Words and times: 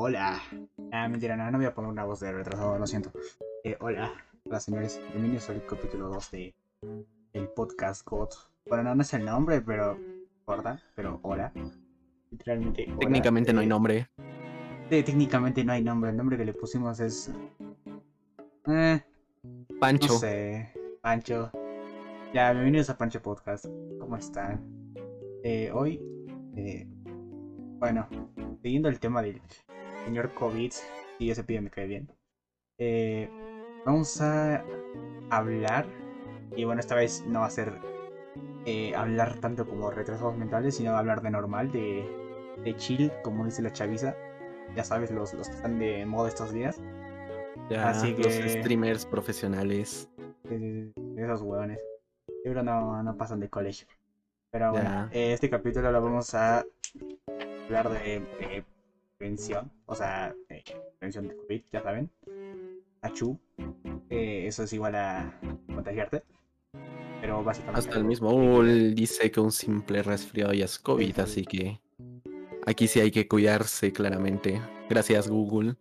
Hola. 0.00 0.40
Ah, 0.92 1.08
mentira, 1.08 1.36
no, 1.36 1.50
no 1.50 1.58
voy 1.58 1.66
a 1.66 1.74
poner 1.74 1.90
una 1.90 2.04
voz 2.04 2.20
de 2.20 2.30
retrasado, 2.32 2.78
lo 2.78 2.86
siento. 2.86 3.10
Eh, 3.64 3.76
hola. 3.80 4.12
Hola, 4.44 4.60
señores. 4.60 5.00
Bienvenidos 5.12 5.50
al 5.50 5.64
capítulo 5.66 6.08
2 6.08 6.30
de 6.30 6.54
el 7.32 7.48
podcast 7.48 8.06
God. 8.06 8.28
Bueno, 8.66 8.84
no, 8.84 8.94
no 8.94 9.02
es 9.02 9.12
el 9.14 9.24
nombre, 9.24 9.60
pero 9.60 9.98
importa, 10.40 10.80
pero 10.94 11.18
hola. 11.22 11.52
Literalmente. 12.30 12.84
hola. 12.88 12.98
Técnicamente 13.00 13.52
no 13.52 13.58
hay 13.60 13.66
Eh, 13.66 13.68
nombre. 13.68 14.06
sí, 14.88 15.02
técnicamente 15.02 15.64
no 15.64 15.72
hay 15.72 15.82
nombre. 15.82 16.10
El 16.10 16.16
nombre 16.16 16.36
que 16.36 16.44
le 16.44 16.52
pusimos 16.54 17.00
es. 17.00 17.32
Eh, 18.66 19.02
Pancho. 19.80 20.12
no 20.12 20.18
sé. 20.20 20.72
Pancho. 21.02 21.50
Ya, 22.32 22.52
bienvenidos 22.52 22.88
a 22.90 22.96
Pancho 22.98 23.20
Podcast. 23.20 23.66
¿Cómo 23.98 24.16
están? 24.16 24.64
Eh, 25.42 25.72
hoy. 25.72 26.00
eh, 26.56 26.86
bueno, 27.80 28.08
siguiendo 28.62 28.88
el 28.88 28.98
tema 29.00 29.22
del 29.22 29.40
señor 30.08 30.32
COVID, 30.32 30.72
y 31.18 31.30
ese 31.30 31.44
pibe 31.44 31.60
me 31.60 31.70
cae 31.70 31.86
bien. 31.86 32.08
eh, 32.78 33.28
vamos 33.84 34.20
a 34.22 34.64
hablar. 35.30 35.84
Y 36.56 36.64
bueno, 36.64 36.80
esta 36.80 36.94
vez 36.94 37.24
no 37.26 37.40
va 37.40 37.46
a 37.46 37.50
ser 37.50 37.72
eh, 38.64 38.94
hablar 38.96 39.38
tanto 39.40 39.66
como 39.68 39.90
retrasados 39.90 40.34
mentales, 40.36 40.76
sino 40.76 40.96
hablar 40.96 41.20
de 41.20 41.30
normal, 41.30 41.70
de, 41.70 42.08
de 42.64 42.76
chill, 42.76 43.12
como 43.22 43.44
dice 43.44 43.60
la 43.62 43.70
chaviza. 43.72 44.16
Ya 44.74 44.82
sabes, 44.82 45.10
los, 45.10 45.34
los 45.34 45.48
que 45.48 45.54
están 45.56 45.78
de 45.78 46.06
moda 46.06 46.28
estos 46.28 46.52
días. 46.54 46.80
Ya, 47.68 47.90
así 47.90 48.14
Los 48.16 48.28
que- 48.28 48.48
streamers 48.62 49.04
profesionales. 49.04 50.08
esos 50.44 51.42
huevones. 51.42 51.80
Seguro 52.42 52.62
no, 52.62 53.02
no 53.02 53.16
pasan 53.16 53.40
de 53.40 53.48
colegio. 53.50 53.86
Pero 54.50 54.72
bueno, 54.72 55.08
eh, 55.12 55.34
este 55.34 55.50
capítulo 55.50 55.92
lo 55.92 56.00
vamos 56.00 56.34
a 56.34 56.64
hablar 57.66 57.90
de, 57.90 58.20
de 58.40 58.64
prevención. 59.18 59.70
O 59.86 59.94
sea, 59.94 60.34
de 60.48 60.64
prevención 60.98 61.28
de 61.28 61.36
COVID, 61.36 61.62
ya 61.72 61.82
saben. 61.82 62.10
Achú. 63.02 63.38
Eh, 64.10 64.46
eso 64.46 64.62
es 64.62 64.72
igual 64.72 64.94
a 64.94 65.38
contagiarte. 65.74 66.22
Pero 67.20 67.42
básicamente. 67.42 67.80
Hasta 67.80 67.98
el 67.98 68.04
mismo 68.04 68.30
Google 68.30 68.94
dice 68.94 69.30
que 69.30 69.40
un 69.40 69.52
simple 69.52 70.02
resfriado 70.02 70.52
ya 70.52 70.64
es 70.64 70.78
COVID, 70.78 71.18
así 71.18 71.44
que 71.44 71.80
aquí 72.66 72.86
sí 72.86 73.00
hay 73.00 73.10
que 73.10 73.26
cuidarse 73.26 73.92
claramente. 73.92 74.60
Gracias 74.88 75.28
Google. 75.28 75.74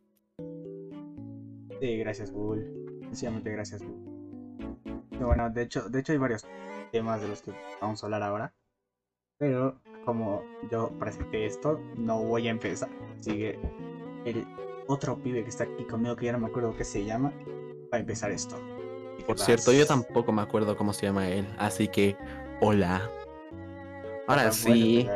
Sí, 1.80 1.98
gracias 1.98 2.32
Google. 2.32 2.66
Sencillamente 3.04 3.52
gracias 3.52 3.84
Google. 3.84 4.08
Pero 5.12 5.28
bueno, 5.28 5.50
de 5.50 5.62
hecho, 5.64 5.90
de 5.90 6.00
hecho 6.00 6.12
hay 6.12 6.18
varios 6.18 6.46
temas 6.92 7.22
de 7.22 7.28
los 7.28 7.42
que 7.42 7.52
vamos 7.80 8.02
a 8.02 8.08
hablar 8.08 8.24
ahora. 8.24 8.54
Pero 9.38 9.80
como 10.06 10.44
yo 10.72 10.90
presenté 11.00 11.46
esto, 11.46 11.80
no 11.96 12.24
voy 12.24 12.48
a 12.48 12.52
empezar. 12.52 12.90
Así 13.20 13.32
que 13.32 13.60
el 14.26 14.46
otro 14.88 15.18
pibe 15.18 15.44
que 15.44 15.50
está 15.50 15.66
aquí 15.66 15.84
conmigo, 15.84 16.16
que 16.16 16.26
ya 16.26 16.32
no 16.32 16.40
me 16.40 16.48
acuerdo 16.48 16.76
qué 16.76 16.84
se 16.84 17.06
llama, 17.06 17.34
va 17.94 17.98
a 17.98 18.00
empezar 18.00 18.32
esto. 18.32 18.56
Por 19.26 19.38
vas. 19.38 19.46
cierto, 19.46 19.74
yo 19.74 19.86
tampoco 19.86 20.32
me 20.32 20.42
acuerdo 20.42 20.78
cómo 20.78 20.94
se 20.94 21.06
llama 21.06 21.28
él, 21.28 21.46
así 21.58 21.88
que 21.88 22.16
hola. 22.62 23.10
Ahora 24.28 24.52
sí, 24.52 25.08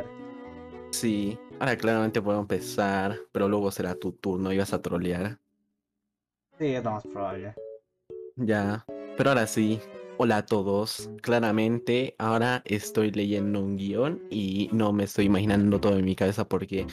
sí. 0.92 1.40
Ahora 1.60 1.78
claramente 1.78 2.22
puedo 2.22 2.40
empezar, 2.40 3.18
pero 3.32 3.48
luego 3.48 3.72
será 3.72 3.96
tu 3.96 4.12
turno 4.12 4.52
y 4.52 4.58
vas 4.58 4.74
a 4.74 4.82
trolear. 4.82 5.38
Sí, 6.58 6.76
es 6.76 6.84
lo 6.84 6.92
más 6.92 7.04
probable. 7.06 7.54
Ya, 8.36 8.86
pero 9.18 9.30
ahora 9.30 9.48
sí. 9.48 9.80
Hola 10.24 10.38
a 10.38 10.46
todos. 10.46 11.10
Claramente 11.24 12.14
ahora 12.20 12.62
estoy 12.66 13.10
leyendo 13.10 13.60
un 13.60 13.76
guion 13.76 14.22
y 14.30 14.70
no 14.72 14.94
me 14.94 15.06
estoy 15.06 15.26
imaginando 15.26 15.82
todo 15.82 15.98
en 15.98 16.06
mi 16.06 16.16
cabeza 16.16 16.48
porque 16.48 16.86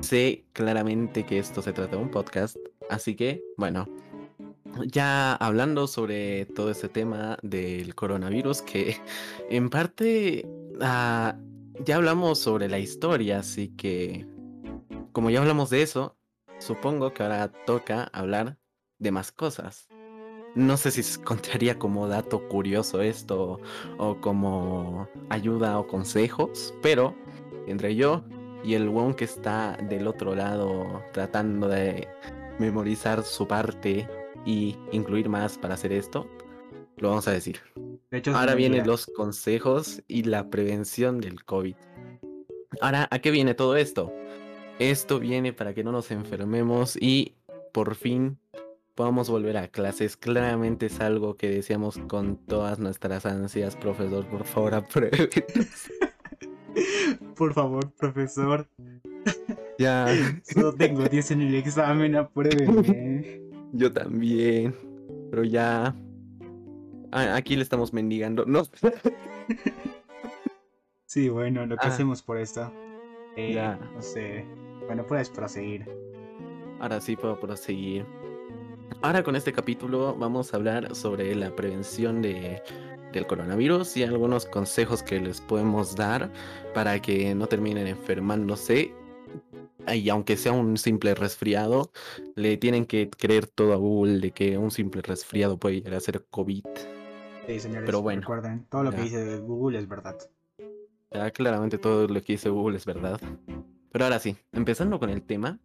sé 0.00 0.44
claramente 0.52 1.24
que 1.24 1.38
esto 1.38 1.62
se 1.62 1.72
trata 1.72 1.96
de 1.96 2.02
un 2.02 2.10
podcast. 2.10 2.58
Así 2.90 3.16
que, 3.16 3.42
bueno, 3.56 3.88
ya 4.84 5.32
hablando 5.36 5.86
sobre 5.86 6.44
todo 6.44 6.70
ese 6.70 6.90
tema 6.90 7.38
del 7.40 7.94
coronavirus, 7.94 8.60
que 8.60 9.00
en 9.48 9.70
parte 9.70 10.46
ah, 10.82 11.38
ya 11.86 11.96
hablamos 11.96 12.38
sobre 12.38 12.68
la 12.68 12.80
historia, 12.80 13.38
así 13.38 13.68
que 13.68 14.26
como 15.12 15.30
ya 15.30 15.40
hablamos 15.40 15.70
de 15.70 15.80
eso, 15.80 16.18
supongo 16.58 17.14
que 17.14 17.22
ahora 17.22 17.50
toca 17.64 18.10
hablar 18.12 18.58
de 18.98 19.10
más 19.10 19.32
cosas. 19.32 19.88
No 20.54 20.76
sé 20.76 20.90
si 20.90 21.02
se 21.02 21.20
contaría 21.20 21.78
como 21.78 22.06
dato 22.06 22.48
curioso 22.48 23.00
esto 23.00 23.60
o 23.98 24.20
como 24.20 25.08
ayuda 25.28 25.78
o 25.78 25.86
consejos, 25.86 26.72
pero 26.80 27.14
entre 27.66 27.96
yo 27.96 28.22
y 28.62 28.74
el 28.74 28.88
weón 28.88 29.14
que 29.14 29.24
está 29.24 29.76
del 29.88 30.06
otro 30.06 30.34
lado 30.34 31.02
tratando 31.12 31.68
de 31.68 32.08
memorizar 32.58 33.24
su 33.24 33.46
parte 33.46 34.08
y 34.46 34.76
incluir 34.92 35.28
más 35.28 35.58
para 35.58 35.74
hacer 35.74 35.92
esto, 35.92 36.28
lo 36.98 37.10
vamos 37.10 37.26
a 37.28 37.32
decir. 37.32 37.60
De 38.10 38.18
hecho, 38.18 38.30
es 38.30 38.36
Ahora 38.36 38.54
vienen 38.54 38.86
los 38.86 39.06
consejos 39.06 40.02
y 40.06 40.22
la 40.22 40.50
prevención 40.50 41.20
del 41.20 41.44
COVID. 41.44 41.74
Ahora, 42.80 43.08
¿a 43.10 43.18
qué 43.18 43.30
viene 43.30 43.54
todo 43.54 43.76
esto? 43.76 44.12
Esto 44.78 45.18
viene 45.18 45.52
para 45.52 45.74
que 45.74 45.84
no 45.84 45.92
nos 45.92 46.10
enfermemos 46.10 46.96
y 47.00 47.34
por 47.72 47.94
fin 47.96 48.38
podamos 48.94 49.28
volver 49.30 49.56
a 49.56 49.68
clases. 49.68 50.16
Claramente 50.16 50.86
es 50.86 51.00
algo 51.00 51.36
que 51.36 51.48
decíamos 51.48 51.98
con 52.08 52.36
todas 52.36 52.78
nuestras 52.78 53.26
ansias, 53.26 53.76
profesor, 53.76 54.26
por 54.28 54.44
favor, 54.44 54.74
apruebe. 54.76 55.28
Por 57.36 57.52
favor, 57.54 57.90
profesor. 57.92 58.68
ya, 59.78 60.06
Solo 60.44 60.72
tengo 60.74 61.04
10 61.04 61.30
en 61.32 61.42
el 61.42 61.54
examen, 61.56 62.16
apruébenme. 62.16 63.40
yo 63.72 63.92
también. 63.92 64.74
Pero 65.30 65.44
ya. 65.44 65.94
Ah, 67.12 67.36
aquí 67.36 67.54
le 67.56 67.62
estamos 67.62 67.92
mendigando. 67.92 68.44
No. 68.46 68.62
Sí, 71.06 71.28
bueno, 71.28 71.64
lo 71.66 71.76
que 71.76 71.86
Ah. 71.86 71.90
hacemos 71.90 72.22
por 72.22 72.38
esto. 72.38 72.72
Eh, 73.36 73.52
Ya. 73.54 73.78
No 73.94 74.02
sé. 74.02 74.44
Bueno, 74.86 75.06
puedes 75.06 75.30
proseguir. 75.30 75.86
Ahora 76.80 77.00
sí 77.00 77.14
puedo 77.14 77.38
proseguir. 77.38 78.04
Ahora 79.02 79.22
con 79.22 79.36
este 79.36 79.52
capítulo 79.52 80.14
vamos 80.16 80.52
a 80.52 80.56
hablar 80.56 80.94
sobre 80.94 81.34
la 81.34 81.54
prevención 81.54 82.22
de, 82.22 82.62
del 83.12 83.26
coronavirus 83.26 83.96
y 83.96 84.02
algunos 84.02 84.46
consejos 84.46 85.02
que 85.02 85.20
les 85.20 85.40
podemos 85.40 85.94
dar 85.94 86.30
para 86.74 87.00
que 87.00 87.34
no 87.34 87.46
terminen 87.46 87.86
enfermándose. 87.86 88.94
Y 89.92 90.08
aunque 90.08 90.36
sea 90.36 90.52
un 90.52 90.78
simple 90.78 91.14
resfriado, 91.14 91.90
le 92.36 92.56
tienen 92.56 92.86
que 92.86 93.10
creer 93.10 93.46
todo 93.46 93.74
a 93.74 93.76
Google 93.76 94.18
de 94.20 94.30
que 94.30 94.56
un 94.56 94.70
simple 94.70 95.02
resfriado 95.02 95.58
puede 95.58 95.76
llegar 95.76 95.94
a 95.94 96.00
ser 96.00 96.24
COVID. 96.30 96.64
Sí, 97.46 97.60
señores. 97.60 97.84
Pero 97.84 98.00
bueno, 98.00 98.22
Recuerden, 98.22 98.64
todo 98.70 98.84
lo 98.84 98.90
que 98.90 99.02
dice 99.02 99.38
Google 99.38 99.78
es 99.78 99.88
verdad. 99.88 100.16
Ya 101.10 101.30
claramente 101.30 101.78
todo 101.78 102.08
lo 102.08 102.22
que 102.22 102.32
dice 102.32 102.48
Google 102.48 102.78
es 102.78 102.86
verdad. 102.86 103.20
Pero 103.92 104.06
ahora 104.06 104.18
sí, 104.18 104.36
empezando 104.52 104.98
con 104.98 105.10
el 105.10 105.22
tema. 105.22 105.60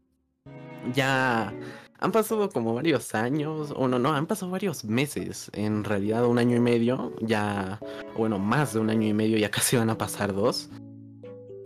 Ya 0.93 1.53
han 2.01 2.11
pasado 2.11 2.49
como 2.49 2.73
varios 2.73 3.13
años, 3.13 3.73
o 3.75 3.87
no, 3.87 3.99
no, 3.99 4.13
han 4.13 4.25
pasado 4.25 4.51
varios 4.51 4.85
meses. 4.85 5.51
En 5.53 5.83
realidad 5.83 6.25
un 6.25 6.39
año 6.39 6.55
y 6.55 6.59
medio, 6.61 7.13
ya, 7.21 7.79
bueno, 8.17 8.39
más 8.39 8.73
de 8.73 8.79
un 8.79 8.89
año 8.89 9.07
y 9.07 9.13
medio, 9.13 9.37
ya 9.37 9.51
casi 9.51 9.75
van 9.75 9.89
a 9.89 9.97
pasar 9.97 10.33
dos. 10.33 10.69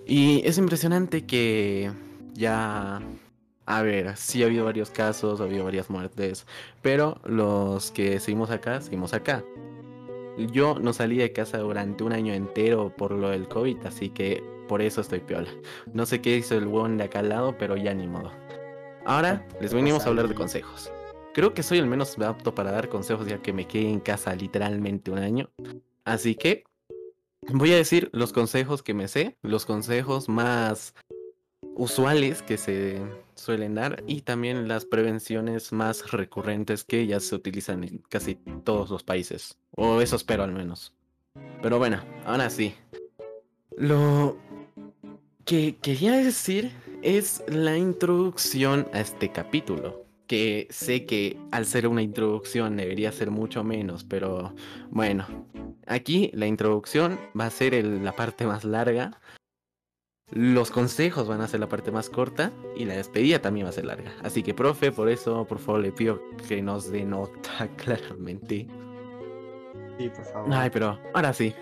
Y 0.06 0.42
es 0.46 0.58
impresionante 0.58 1.26
que 1.26 1.92
ya... 2.34 3.02
A 3.66 3.82
ver, 3.82 4.18
sí 4.18 4.44
ha 4.44 4.48
habido 4.48 4.66
varios 4.66 4.90
casos, 4.90 5.40
ha 5.40 5.46
habido 5.46 5.64
varias 5.64 5.90
muertes, 5.90 6.46
pero 6.82 7.22
los 7.24 7.92
que 7.92 8.20
seguimos 8.20 8.50
acá, 8.52 8.82
seguimos 8.82 9.14
acá. 9.14 9.42
Yo 10.52 10.78
no 10.82 10.92
salí 10.92 11.16
de 11.16 11.32
casa 11.32 11.60
durante 11.60 12.04
un 12.04 12.12
año 12.12 12.34
entero 12.34 12.94
por 12.94 13.12
lo 13.12 13.30
del 13.30 13.48
COVID, 13.48 13.86
así 13.86 14.10
que 14.10 14.44
por 14.68 14.82
eso 14.82 15.00
estoy 15.00 15.22
piola. 15.22 15.50
No 15.94 16.06
sé 16.06 16.20
qué 16.20 16.36
hizo 16.36 16.58
el 16.58 16.68
huevón 16.68 16.98
de 16.98 17.06
acá 17.06 17.20
al 17.20 17.30
lado, 17.30 17.56
pero 17.58 17.78
ya 17.78 17.94
ni 17.94 18.06
modo. 18.06 18.32
Ahora 19.06 19.46
les 19.60 19.74
venimos 19.74 20.06
a 20.06 20.10
hablar 20.10 20.30
de 20.30 20.36
consejos. 20.36 20.90
Creo 21.34 21.54
que 21.54 21.62
soy 21.62 21.80
el 21.80 21.88
menos 21.88 22.18
apto 22.20 22.56
para 22.56 22.72
dar 22.72 22.88
consejos 22.88 23.28
ya 23.28 23.42
que 23.42 23.52
me 23.52 23.68
quedé 23.68 23.90
en 23.90 24.00
casa 24.00 24.34
literalmente 24.34 25.12
un 25.12 25.18
año. 25.18 25.50
Así 26.06 26.36
que 26.36 26.64
voy 27.52 27.74
a 27.74 27.76
decir 27.76 28.10
los 28.14 28.32
consejos 28.32 28.82
que 28.82 28.94
me 28.94 29.10
sé, 29.10 29.38
los 29.42 29.66
consejos 29.66 30.30
más 30.30 30.94
usuales 31.76 32.44
que 32.44 32.58
se 32.58 33.02
suelen 33.36 33.76
dar 33.76 34.04
y 34.08 34.22
también 34.22 34.70
las 34.70 34.86
prevenciones 34.86 35.74
más 35.74 36.12
recurrentes 36.12 36.86
que 36.86 37.06
ya 37.06 37.20
se 37.20 37.36
utilizan 37.36 37.84
en 37.84 37.98
casi 38.10 38.36
todos 38.64 38.90
los 38.90 39.04
países. 39.04 39.58
O 39.72 40.00
eso 40.00 40.16
espero 40.16 40.44
al 40.44 40.54
menos. 40.54 40.94
Pero 41.62 41.78
bueno, 41.78 42.02
ahora 42.26 42.50
sí. 42.50 42.74
Lo 43.76 44.38
que 45.44 45.76
quería 45.82 46.14
decir 46.14 46.72
es 47.04 47.44
la 47.48 47.78
introducción 47.78 48.88
a 48.94 49.00
este 49.02 49.32
capítulo. 49.32 50.04
Que 50.28 50.68
sé 50.70 51.06
que 51.06 51.38
al 51.52 51.66
ser 51.66 51.88
una 51.88 52.02
introducción 52.02 52.78
debería 52.78 53.12
ser 53.12 53.30
mucho 53.30 53.64
menos, 53.64 54.04
pero 54.04 54.54
bueno. 54.90 55.26
Aquí 55.86 56.32
la 56.34 56.48
introducción 56.48 57.20
va 57.40 57.46
a 57.48 57.50
ser 57.50 57.74
el- 57.74 58.04
la 58.04 58.14
parte 58.14 58.46
más 58.46 58.64
larga. 58.64 59.20
los 60.32 60.72
consejos 60.72 61.28
van 61.28 61.42
a 61.42 61.48
ser 61.48 61.60
la 61.60 61.70
parte 61.70 61.92
más 61.92 62.10
corta 62.10 62.52
y 62.76 62.86
la 62.86 62.96
despedida 62.96 63.40
también 63.40 63.68
va 63.68 63.70
a 63.70 63.74
ser 63.74 63.86
larga. 63.86 64.12
Así 64.24 64.42
que, 64.42 64.56
profe, 64.56 64.92
por 64.92 65.08
eso, 65.10 65.46
por 65.46 65.60
favor, 65.60 65.82
le 65.82 65.92
pido 65.92 66.20
que 66.48 66.60
nos 66.62 66.90
denota 66.92 67.68
claramente. 67.78 68.66
Sí, 70.00 70.10
por 70.10 70.26
favor. 70.26 70.50
Ay, 70.54 70.70
pero 70.72 70.98
ahora 71.14 71.34
sí. 71.34 71.54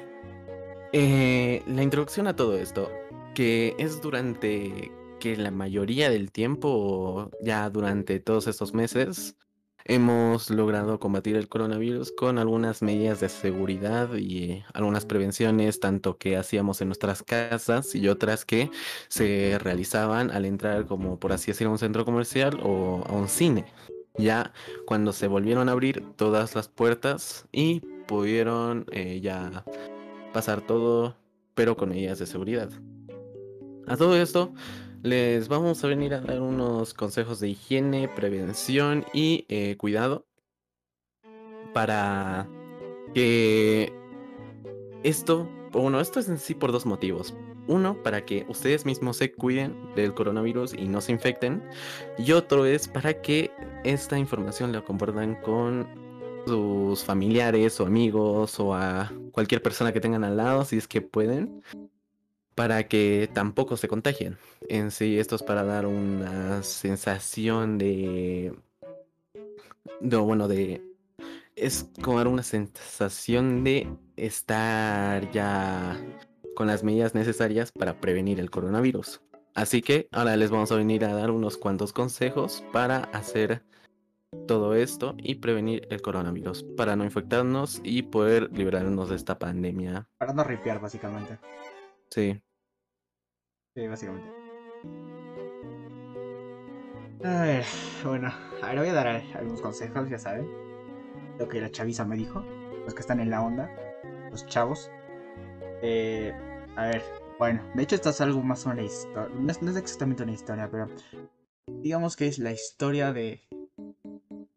Eh, 0.93 1.61
la 1.67 1.83
introducción 1.83 2.27
a 2.27 2.35
todo 2.35 2.55
esto, 2.57 2.89
que 3.33 3.75
es 3.77 3.99
durante 4.01 4.89
que 5.21 5.37
la 5.37 5.51
mayoría 5.51 6.09
del 6.09 6.31
tiempo, 6.31 7.29
ya 7.41 7.69
durante 7.69 8.19
todos 8.19 8.47
estos 8.47 8.73
meses, 8.73 9.37
hemos 9.85 10.49
logrado 10.49 10.99
combatir 10.99 11.35
el 11.35 11.47
coronavirus 11.47 12.11
con 12.11 12.39
algunas 12.39 12.81
medidas 12.81 13.19
de 13.19 13.29
seguridad 13.29 14.15
y 14.15 14.63
algunas 14.73 15.05
prevenciones, 15.05 15.79
tanto 15.79 16.17
que 16.17 16.37
hacíamos 16.37 16.81
en 16.81 16.87
nuestras 16.87 17.21
casas 17.21 17.93
y 17.93 18.07
otras 18.09 18.45
que 18.45 18.71
se 19.09 19.59
realizaban 19.59 20.31
al 20.31 20.45
entrar, 20.45 20.87
como 20.87 21.19
por 21.19 21.33
así 21.33 21.51
decirlo, 21.51 21.69
a 21.69 21.73
un 21.73 21.79
centro 21.79 22.03
comercial 22.03 22.59
o 22.63 23.03
a 23.07 23.13
un 23.13 23.29
cine. 23.29 23.65
Ya 24.17 24.53
cuando 24.87 25.13
se 25.13 25.27
volvieron 25.27 25.69
a 25.69 25.73
abrir 25.73 26.03
todas 26.15 26.55
las 26.55 26.67
puertas 26.67 27.45
y 27.51 27.81
pudieron 28.07 28.87
eh, 28.91 29.21
ya 29.21 29.65
pasar 30.33 30.61
todo, 30.61 31.15
pero 31.53 31.77
con 31.77 31.89
medidas 31.89 32.17
de 32.17 32.25
seguridad. 32.25 32.71
A 33.87 33.97
todo 33.97 34.15
esto, 34.15 34.53
les 35.03 35.47
vamos 35.47 35.83
a 35.83 35.87
venir 35.87 36.13
a 36.13 36.21
dar 36.21 36.41
unos 36.41 36.93
consejos 36.93 37.39
de 37.39 37.49
higiene, 37.49 38.07
prevención 38.07 39.05
y 39.13 39.45
eh, 39.49 39.75
cuidado 39.77 40.25
para 41.73 42.47
que 43.13 43.93
esto, 45.03 45.49
bueno, 45.71 45.99
esto 45.99 46.19
es 46.19 46.29
en 46.29 46.37
sí 46.37 46.53
por 46.53 46.71
dos 46.71 46.85
motivos. 46.85 47.33
Uno, 47.67 48.01
para 48.03 48.25
que 48.25 48.45
ustedes 48.49 48.85
mismos 48.85 49.17
se 49.17 49.31
cuiden 49.31 49.75
del 49.95 50.13
coronavirus 50.13 50.73
y 50.73 50.87
no 50.87 50.99
se 50.99 51.11
infecten. 51.11 51.63
Y 52.17 52.31
otro 52.33 52.65
es 52.65 52.87
para 52.87 53.21
que 53.21 53.51
esta 53.83 54.17
información 54.17 54.71
la 54.71 54.83
compartan 54.83 55.35
con 55.41 55.87
sus 56.45 57.03
familiares 57.03 57.79
o 57.79 57.85
amigos 57.85 58.59
o 58.59 58.73
a 58.73 59.11
cualquier 59.31 59.61
persona 59.61 59.93
que 59.93 60.01
tengan 60.01 60.23
al 60.23 60.37
lado 60.37 60.65
si 60.65 60.77
es 60.77 60.87
que 60.87 61.01
pueden 61.01 61.61
para 62.61 62.87
que 62.87 63.27
tampoco 63.33 63.75
se 63.75 63.87
contagien. 63.87 64.37
En 64.69 64.91
sí, 64.91 65.17
esto 65.17 65.35
es 65.35 65.41
para 65.41 65.63
dar 65.63 65.87
una 65.87 66.61
sensación 66.61 67.79
de. 67.79 68.53
de 69.99 70.17
bueno, 70.17 70.47
de. 70.47 70.79
Es 71.55 71.89
como 72.03 72.19
dar 72.19 72.27
una 72.27 72.43
sensación 72.43 73.63
de 73.63 73.87
estar 74.15 75.31
ya 75.31 75.99
con 76.55 76.67
las 76.67 76.83
medidas 76.83 77.15
necesarias 77.15 77.71
para 77.71 77.99
prevenir 77.99 78.39
el 78.39 78.51
coronavirus. 78.51 79.21
Así 79.55 79.81
que 79.81 80.07
ahora 80.11 80.37
les 80.37 80.51
vamos 80.51 80.71
a 80.71 80.75
venir 80.75 81.03
a 81.03 81.15
dar 81.15 81.31
unos 81.31 81.57
cuantos 81.57 81.91
consejos 81.91 82.63
para 82.71 83.05
hacer 83.05 83.63
todo 84.47 84.75
esto 84.75 85.15
y 85.17 85.33
prevenir 85.33 85.87
el 85.89 86.03
coronavirus, 86.03 86.61
para 86.77 86.95
no 86.95 87.05
infectarnos 87.05 87.81
y 87.83 88.03
poder 88.03 88.55
librarnos 88.55 89.09
de 89.09 89.15
esta 89.15 89.39
pandemia. 89.39 90.07
Para 90.19 90.33
no 90.33 90.43
ripear, 90.43 90.79
básicamente. 90.79 91.39
Sí. 92.11 92.39
Sí, 93.75 93.87
básicamente. 93.87 94.27
A 97.23 97.41
ver, 97.43 97.65
bueno, 98.03 98.33
ahora 98.61 98.81
voy 98.81 98.89
a 98.89 98.93
dar 98.93 99.07
algunos 99.07 99.61
consejos, 99.61 100.09
ya 100.09 100.17
saben. 100.17 100.49
Lo 101.39 101.47
que 101.47 101.61
la 101.61 101.71
chaviza 101.71 102.03
me 102.03 102.17
dijo. 102.17 102.41
Los 102.83 102.93
que 102.93 103.01
están 103.01 103.19
en 103.19 103.29
la 103.29 103.41
onda. 103.41 103.69
Los 104.29 104.45
chavos. 104.47 104.91
Eh, 105.81 106.33
a 106.75 106.87
ver, 106.87 107.03
bueno, 107.39 107.61
de 107.73 107.83
hecho 107.83 107.95
esto 107.95 108.09
es 108.09 108.21
algo 108.21 108.41
más 108.41 108.65
una 108.65 108.81
historia. 108.81 109.29
No 109.35 109.51
es, 109.51 109.77
exactamente 109.77 110.23
una 110.23 110.33
historia, 110.33 110.69
pero 110.69 110.87
digamos 111.67 112.15
que 112.15 112.27
es 112.27 112.39
la 112.39 112.51
historia 112.51 113.13
de... 113.13 113.41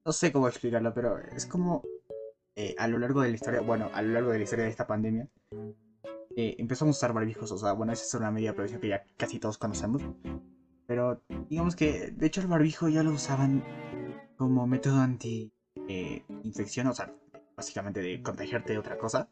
No 0.05 0.13
sé 0.13 0.33
cómo 0.33 0.49
explicarlo, 0.49 0.93
pero 0.93 1.19
es 1.19 1.47
como 1.47 1.83
eh, 2.57 2.75
a 2.79 2.89
lo 2.89 2.99
largo 2.99 3.23
de 3.23 3.31
la 3.31 3.35
historia, 3.37 3.61
bueno, 3.61 3.91
a 3.95 4.03
lo 4.03 4.13
largo 4.13 4.31
de 4.31 4.39
la 4.39 4.45
historia 4.45 4.65
de 4.65 4.71
esta 4.71 4.87
pandemia, 4.87 5.29
eh, 6.37 6.57
empezamos 6.59 6.97
a 6.97 6.99
usar 6.99 7.13
barbijos. 7.13 7.51
O 7.53 7.59
sea, 7.59 7.73
bueno, 7.73 7.93
esa 7.93 8.05
es 8.05 8.15
una 8.15 8.31
medida 8.31 8.51
de 8.51 8.55
prevención 8.55 8.81
que 8.81 8.89
ya 8.89 9.05
casi 9.17 9.39
todos 9.39 9.59
conocemos. 9.59 10.03
Pero 10.87 11.23
digamos 11.49 11.77
que, 11.77 12.11
de 12.11 12.27
hecho, 12.27 12.41
el 12.41 12.47
barbijo 12.47 12.89
ya 12.89 13.03
lo 13.03 13.13
usaban 13.13 13.65
como 14.37 14.67
método 14.67 15.01
anti-infección, 15.01 16.89
o 16.89 16.95
sea, 16.95 17.15
básicamente 17.57 18.01
de 18.01 18.23
contagiarte 18.23 18.73
de 18.75 18.79
otra 18.79 18.99
cosa. 18.99 19.29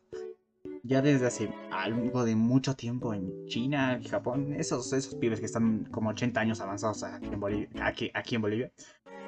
Ya 0.84 1.02
desde 1.02 1.26
hace 1.26 1.52
algo 1.70 2.24
de 2.24 2.34
mucho 2.34 2.74
tiempo 2.74 3.14
en 3.14 3.46
China 3.46 4.00
Japón, 4.08 4.54
esos, 4.54 4.92
esos 4.92 5.14
pibes 5.14 5.38
que 5.40 5.46
están 5.46 5.84
como 5.90 6.10
80 6.10 6.40
años 6.40 6.60
avanzados 6.60 7.04
aquí 7.04 7.26
en 7.26 7.38
Bolivia, 7.38 7.68
aquí, 7.86 8.10
aquí 8.14 8.34
en 8.34 8.42
Bolivia, 8.42 8.72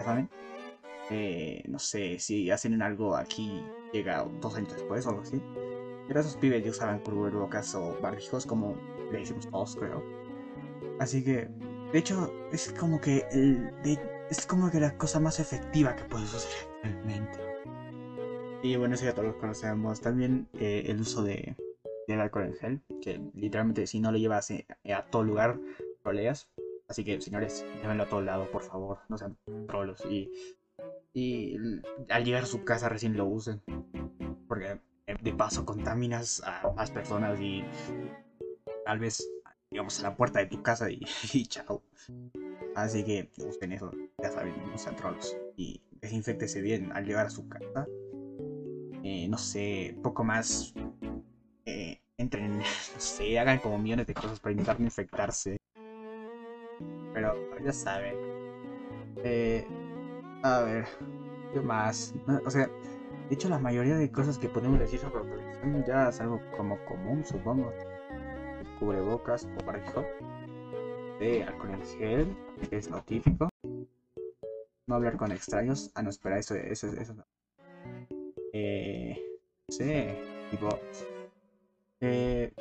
saben? 0.03 0.29
Eh, 1.11 1.63
no 1.69 1.79
sé 1.79 2.19
si 2.19 2.51
hacen 2.51 2.81
algo 2.83 3.15
aquí, 3.17 3.63
llega 3.93 4.25
dos 4.41 4.57
años 4.57 4.73
después 4.73 5.07
o 5.07 5.11
algo 5.11 5.23
así. 5.23 5.41
Pero 6.07 6.21
esos 6.21 6.37
pibes 6.37 6.63
ya 6.65 6.71
usaban 6.71 7.01
cubrebocas 7.01 7.75
o 7.75 7.99
barbijos 8.01 8.47
como 8.47 8.77
le 9.11 9.23
hicimos 9.23 9.49
todos, 9.49 9.77
creo. 9.77 10.03
Así 10.99 11.25
que, 11.25 11.49
de 11.93 11.99
hecho, 11.99 12.33
es 12.53 12.73
como 12.79 13.01
que 13.01 13.25
el, 13.31 13.73
es 14.31 14.47
como 14.47 14.71
que 14.71 14.81
la 14.81 14.97
cosa 14.97 15.21
más 15.21 15.41
efectiva 15.41 15.97
que 15.97 16.05
puedes 16.05 16.33
usar 16.35 16.51
realmente. 16.83 17.39
Y 18.63 18.77
bueno, 18.77 18.95
eso 18.95 19.05
ya 19.05 19.15
todos 19.15 19.29
lo 19.29 19.39
conocemos. 19.39 20.01
También 20.01 20.49
eh, 20.55 20.85
el 20.87 21.01
uso 21.01 21.23
de, 21.23 21.57
del 22.09 22.21
alcohol 22.21 22.47
en 22.47 22.55
gel, 22.55 22.83
que 23.03 23.21
literalmente 23.35 23.87
si 23.87 24.01
no 24.01 24.11
lo 24.11 24.19
llevas 24.19 24.51
eh, 24.51 24.67
a 24.95 25.05
todo 25.05 25.25
lugar, 25.25 25.59
troleas. 26.03 26.49
Así 26.89 27.05
que, 27.05 27.21
señores, 27.21 27.65
llévenlo 27.83 28.05
a 28.05 28.09
todo 28.09 28.23
lado, 28.23 28.51
por 28.51 28.63
favor. 28.63 28.99
No 29.09 29.19
sean 29.19 29.37
trolos. 29.67 30.03
Y, 30.09 30.31
y 31.13 31.57
al 32.09 32.25
llegar 32.25 32.45
a 32.45 32.47
su 32.47 32.65
casa 32.65 32.89
recién 32.89 33.17
lo 33.17 33.27
usen. 33.27 33.63
Porque 34.49 34.81
de 35.07 35.33
paso 35.35 35.65
contaminas 35.65 36.43
a 36.45 36.73
más 36.75 36.91
personas 36.91 37.41
y 37.41 37.65
tal 38.85 38.99
vez 38.99 39.29
digamos 39.71 39.99
a 40.01 40.05
la 40.05 40.17
puerta 40.17 40.39
de 40.39 40.47
tu 40.47 40.63
casa 40.63 40.89
y, 40.91 41.01
chao. 41.49 41.83
Así 42.77 43.05
que 43.05 43.29
usen 43.39 43.73
eso, 43.73 43.91
ya 44.23 44.31
saben, 44.31 44.55
no 44.71 44.79
sean 44.79 44.97
trolls. 44.97 45.37
Y 45.57 45.83
desinfectese 46.01 46.61
bien 46.61 46.93
al 46.93 47.05
llegar 47.05 47.27
a 47.27 47.31
su 47.31 47.49
casa. 47.49 47.87
Eh, 49.03 49.27
no 49.29 49.37
sé, 49.37 49.97
poco 50.03 50.23
más. 50.25 50.75
Eh, 51.67 52.01
entren, 52.17 52.59
no 52.59 53.01
sé, 53.01 53.39
hagan 53.39 53.59
como 53.59 53.79
millones 53.79 54.07
de 54.07 54.15
cosas 54.15 54.39
para 54.39 54.53
intentar 54.53 54.79
no 54.79 54.87
infectarse. 54.87 55.57
Pero 57.13 57.35
ya 57.65 57.73
saben. 57.73 58.15
Eh, 59.25 59.67
a 60.43 60.61
ver, 60.61 60.87
¿qué 61.53 61.61
más? 61.61 62.15
O 62.45 62.51
sea, 62.51 62.69
de 63.29 63.35
hecho, 63.35 63.49
la 63.49 63.59
mayoría 63.59 63.97
de 63.97 64.11
cosas 64.11 64.39
que 64.39 64.49
podemos 64.49 64.79
decir 64.79 65.01
sobre 65.01 65.25
prevención 65.25 65.85
ya 65.87 66.09
es 66.11 66.21
algo 66.21 66.41
como 66.57 66.79
común, 66.85 67.25
supongo. 67.25 67.73
Cubrebocas 68.79 69.49
o 69.61 69.65
barbijo. 69.65 70.05
De 71.19 71.43
alcohol 71.45 71.71
en 71.71 71.83
gel, 71.99 72.37
que 72.69 72.77
es 72.77 72.91
notífico. 72.91 73.49
No 74.87 74.95
hablar 74.95 75.17
con 75.17 75.33
extraños. 75.33 75.91
Ah, 75.95 76.03
no, 76.03 76.11
espera, 76.11 76.39
eso, 76.39 76.55
eso, 76.55 76.89
eso 76.89 77.15
no. 77.15 77.25
Eh, 78.53 79.17
tipo. 80.51 80.69
Eh, 82.01 82.53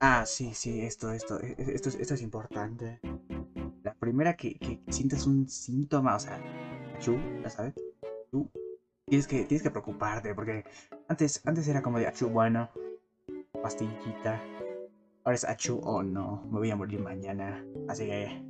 ah, 0.00 0.26
sí, 0.26 0.52
sí, 0.52 0.80
esto, 0.80 1.12
esto, 1.12 1.40
e, 1.40 1.54
e, 1.56 1.74
esto, 1.74 1.90
esto 1.90 2.14
es 2.14 2.22
importante. 2.22 2.98
La 3.84 3.94
primera 3.94 4.34
que, 4.34 4.58
que 4.58 4.82
sientas 4.90 5.26
un 5.26 5.48
síntoma, 5.48 6.16
o 6.16 6.18
sea, 6.18 6.40
chu, 6.98 7.16
ya 7.42 7.50
sabes, 7.50 7.74
tienes 9.12 9.26
que, 9.26 9.44
tienes 9.44 9.62
que 9.62 9.70
preocuparte, 9.70 10.34
porque 10.34 10.64
antes, 11.06 11.42
antes 11.44 11.68
era 11.68 11.82
como 11.82 11.98
de 11.98 12.06
achú, 12.06 12.30
bueno, 12.30 12.70
pastillita. 13.62 14.42
Ahora 15.22 15.34
es 15.34 15.44
achú, 15.44 15.82
oh 15.84 16.02
no, 16.02 16.42
me 16.50 16.60
voy 16.60 16.70
a 16.70 16.76
morir 16.76 16.98
mañana. 16.98 17.62
Así 17.90 18.06
que, 18.06 18.42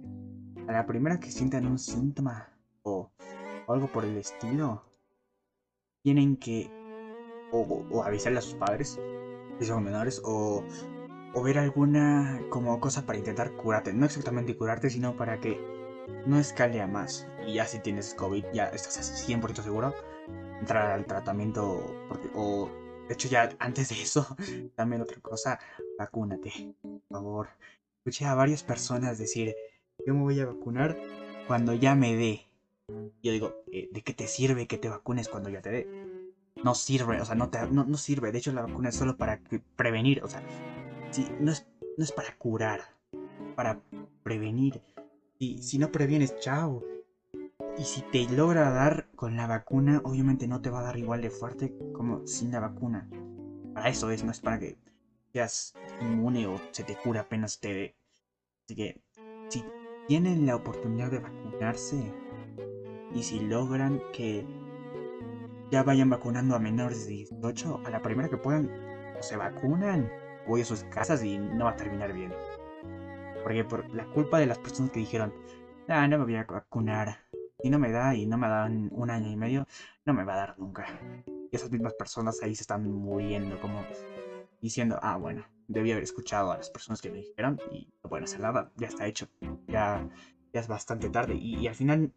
a 0.68 0.72
la 0.72 0.86
primera 0.86 1.18
que 1.18 1.32
sientan 1.32 1.66
un 1.66 1.80
síntoma 1.80 2.48
o, 2.84 3.10
algo 3.66 3.88
por 3.88 4.04
el 4.04 4.16
estilo, 4.16 4.84
tienen 6.04 6.36
que 6.36 6.70
o, 7.50 8.04
avisarle 8.04 8.38
a 8.38 8.42
sus 8.42 8.54
padres, 8.54 9.00
si 9.58 9.64
son 9.64 9.82
menores, 9.82 10.22
o, 10.24 10.62
o 11.34 11.42
ver 11.42 11.58
alguna 11.58 12.40
como 12.50 12.78
cosa 12.78 13.04
para 13.04 13.18
intentar 13.18 13.50
curarte. 13.56 13.92
No 13.92 14.06
exactamente 14.06 14.56
curarte, 14.56 14.90
sino 14.90 15.16
para 15.16 15.40
que 15.40 15.60
no 16.24 16.38
escale 16.38 16.80
a 16.80 16.86
más. 16.86 17.26
Y 17.48 17.54
ya 17.54 17.66
si 17.66 17.80
tienes 17.80 18.14
COVID, 18.14 18.44
ya 18.52 18.66
estás 18.66 19.28
100% 19.28 19.60
seguro 19.64 19.92
entrar 20.62 20.92
al 20.92 21.04
tratamiento, 21.06 21.84
o 22.34 22.70
de 23.08 23.14
hecho 23.14 23.28
ya 23.28 23.50
antes 23.58 23.88
de 23.88 24.00
eso, 24.00 24.24
también 24.76 25.02
otra 25.02 25.20
cosa, 25.20 25.58
vacúnate, 25.98 26.52
por 26.80 27.00
favor. 27.10 27.48
Escuché 27.98 28.24
a 28.26 28.34
varias 28.34 28.62
personas 28.62 29.18
decir, 29.18 29.54
yo 30.06 30.14
me 30.14 30.22
voy 30.22 30.40
a 30.40 30.46
vacunar 30.46 30.96
cuando 31.46 31.74
ya 31.74 31.94
me 31.94 32.14
dé. 32.14 32.46
Yo 33.22 33.32
digo, 33.32 33.64
eh, 33.72 33.88
¿de 33.92 34.02
qué 34.02 34.12
te 34.12 34.28
sirve 34.28 34.66
que 34.66 34.78
te 34.78 34.88
vacunes 34.88 35.28
cuando 35.28 35.50
ya 35.50 35.60
te 35.60 35.70
dé? 35.70 35.88
No 36.62 36.74
sirve, 36.74 37.20
o 37.20 37.24
sea, 37.24 37.34
no, 37.34 37.48
te, 37.48 37.58
no, 37.68 37.96
sirve. 37.96 38.30
De 38.30 38.38
hecho, 38.38 38.52
la 38.52 38.62
vacuna 38.62 38.90
es 38.90 38.96
solo 38.96 39.16
para 39.16 39.40
prevenir, 39.76 40.22
o 40.22 40.28
sea, 40.28 40.42
sí, 41.10 41.26
no, 41.40 41.50
es, 41.50 41.66
no 41.96 42.04
es 42.04 42.12
para 42.12 42.36
curar. 42.36 42.80
para 43.56 43.80
prevenir. 44.22 44.80
Y 45.38 45.62
si 45.62 45.78
no 45.78 45.90
previenes, 45.90 46.38
chao. 46.38 46.84
Y 47.78 47.84
si 47.84 48.02
te 48.02 48.28
logra 48.28 48.70
dar 48.70 49.06
con 49.22 49.36
la 49.36 49.46
vacuna, 49.46 50.00
obviamente 50.02 50.48
no 50.48 50.60
te 50.60 50.68
va 50.68 50.80
a 50.80 50.82
dar 50.82 50.96
igual 50.96 51.22
de 51.22 51.30
fuerte 51.30 51.72
como 51.92 52.26
sin 52.26 52.50
la 52.50 52.58
vacuna. 52.58 53.08
Para 53.72 53.88
eso 53.88 54.10
es, 54.10 54.24
no 54.24 54.32
es 54.32 54.40
para 54.40 54.58
que 54.58 54.76
seas 55.32 55.74
inmune 56.00 56.48
o 56.48 56.60
se 56.72 56.82
te 56.82 56.96
cura 56.96 57.20
apenas 57.20 57.60
te 57.60 57.72
dé. 57.72 57.96
Así 58.64 58.74
que, 58.74 59.00
si 59.48 59.64
tienen 60.08 60.44
la 60.44 60.56
oportunidad 60.56 61.12
de 61.12 61.20
vacunarse 61.20 62.12
y 63.14 63.22
si 63.22 63.38
logran 63.38 64.02
que 64.12 64.44
ya 65.70 65.84
vayan 65.84 66.10
vacunando 66.10 66.56
a 66.56 66.58
menores 66.58 67.06
de 67.06 67.12
18, 67.12 67.82
a 67.86 67.90
la 67.90 68.02
primera 68.02 68.28
que 68.28 68.38
puedan, 68.38 68.72
o 69.16 69.22
se 69.22 69.36
vacunan, 69.36 70.10
voy 70.48 70.62
a 70.62 70.64
sus 70.64 70.82
casas 70.82 71.22
y 71.22 71.38
no 71.38 71.66
va 71.66 71.70
a 71.70 71.76
terminar 71.76 72.12
bien. 72.12 72.34
Porque 73.44 73.62
por 73.62 73.88
la 73.94 74.04
culpa 74.06 74.40
de 74.40 74.46
las 74.46 74.58
personas 74.58 74.90
que 74.90 74.98
dijeron, 74.98 75.32
ah, 75.86 76.08
no 76.08 76.18
me 76.18 76.24
voy 76.24 76.34
a 76.34 76.42
vacunar, 76.42 77.21
y 77.62 77.70
no 77.70 77.78
me 77.78 77.90
da 77.90 78.14
y 78.14 78.26
no 78.26 78.38
me 78.38 78.48
dan 78.48 78.88
un 78.92 79.10
año 79.10 79.30
y 79.30 79.36
medio, 79.36 79.66
no 80.04 80.14
me 80.14 80.24
va 80.24 80.34
a 80.34 80.36
dar 80.36 80.58
nunca. 80.58 80.86
Y 81.50 81.56
esas 81.56 81.70
mismas 81.70 81.94
personas 81.94 82.42
ahí 82.42 82.54
se 82.54 82.62
están 82.62 82.90
muriendo, 82.90 83.60
como 83.60 83.84
diciendo, 84.60 84.98
ah, 85.02 85.16
bueno, 85.16 85.44
debí 85.68 85.92
haber 85.92 86.04
escuchado 86.04 86.52
a 86.52 86.56
las 86.56 86.70
personas 86.70 87.00
que 87.00 87.10
me 87.10 87.18
dijeron 87.18 87.60
y 87.72 87.88
no 88.02 88.10
pueden 88.10 88.24
hacer 88.24 88.40
nada, 88.40 88.70
ya 88.76 88.88
está 88.88 89.06
hecho, 89.06 89.28
ya, 89.68 90.08
es 90.52 90.68
bastante 90.68 91.08
tarde. 91.08 91.34
Y, 91.34 91.66
al 91.66 91.74
final 91.74 92.12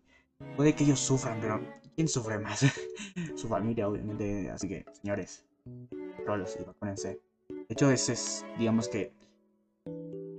puede 0.56 0.74
que 0.74 0.84
ellos 0.84 1.00
sufran, 1.00 1.40
pero 1.40 1.62
¿quién 1.96 2.08
sufre 2.08 2.38
más? 2.38 2.66
Su 3.36 3.48
familia, 3.48 3.88
obviamente. 3.88 4.50
Así 4.50 4.68
que, 4.68 4.86
señores, 4.92 5.46
rolos 6.26 6.58
y 6.60 6.64
vacúnense. 6.64 7.20
De 7.50 7.66
hecho, 7.70 7.90
ese 7.90 8.14
es, 8.14 8.46
digamos 8.58 8.90
que, 8.90 9.14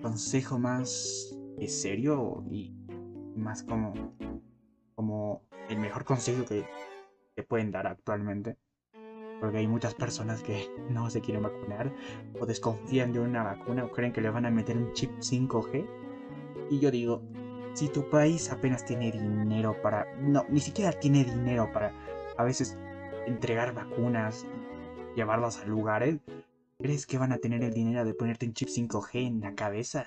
consejo 0.02 0.58
más 0.58 1.34
serio 1.66 2.44
y 2.50 2.70
más 3.34 3.62
como 3.62 4.14
como 4.96 5.42
el 5.68 5.78
mejor 5.78 6.04
consejo 6.04 6.44
que, 6.44 6.64
te 7.36 7.42
pueden 7.42 7.70
dar 7.70 7.86
actualmente. 7.86 8.56
Porque 9.40 9.58
hay 9.58 9.68
muchas 9.68 9.94
personas 9.94 10.42
que 10.42 10.68
no 10.90 11.10
se 11.10 11.20
quieren 11.20 11.42
vacunar 11.42 11.92
o 12.40 12.46
desconfían 12.46 13.12
de 13.12 13.20
una 13.20 13.44
vacuna 13.44 13.84
o 13.84 13.92
creen 13.92 14.12
que 14.12 14.22
le 14.22 14.30
van 14.30 14.46
a 14.46 14.50
meter 14.50 14.76
un 14.76 14.92
chip 14.94 15.10
5G. 15.20 15.86
Y 16.70 16.80
yo 16.80 16.90
digo, 16.90 17.22
si 17.74 17.88
tu 17.88 18.08
país 18.08 18.50
apenas 18.50 18.84
tiene 18.84 19.12
dinero 19.12 19.80
para... 19.82 20.06
No, 20.16 20.44
ni 20.48 20.60
siquiera 20.60 20.92
tiene 20.92 21.24
dinero 21.24 21.70
para 21.72 21.92
a 22.38 22.42
veces 22.42 22.76
entregar 23.26 23.74
vacunas, 23.74 24.46
llevarlas 25.14 25.58
a 25.58 25.66
lugares, 25.66 26.18
¿crees 26.78 27.06
que 27.06 27.18
van 27.18 27.32
a 27.32 27.38
tener 27.38 27.62
el 27.62 27.74
dinero 27.74 28.04
de 28.04 28.14
ponerte 28.14 28.46
un 28.46 28.54
chip 28.54 28.68
5G 28.68 29.26
en 29.26 29.40
la 29.40 29.54
cabeza? 29.54 30.06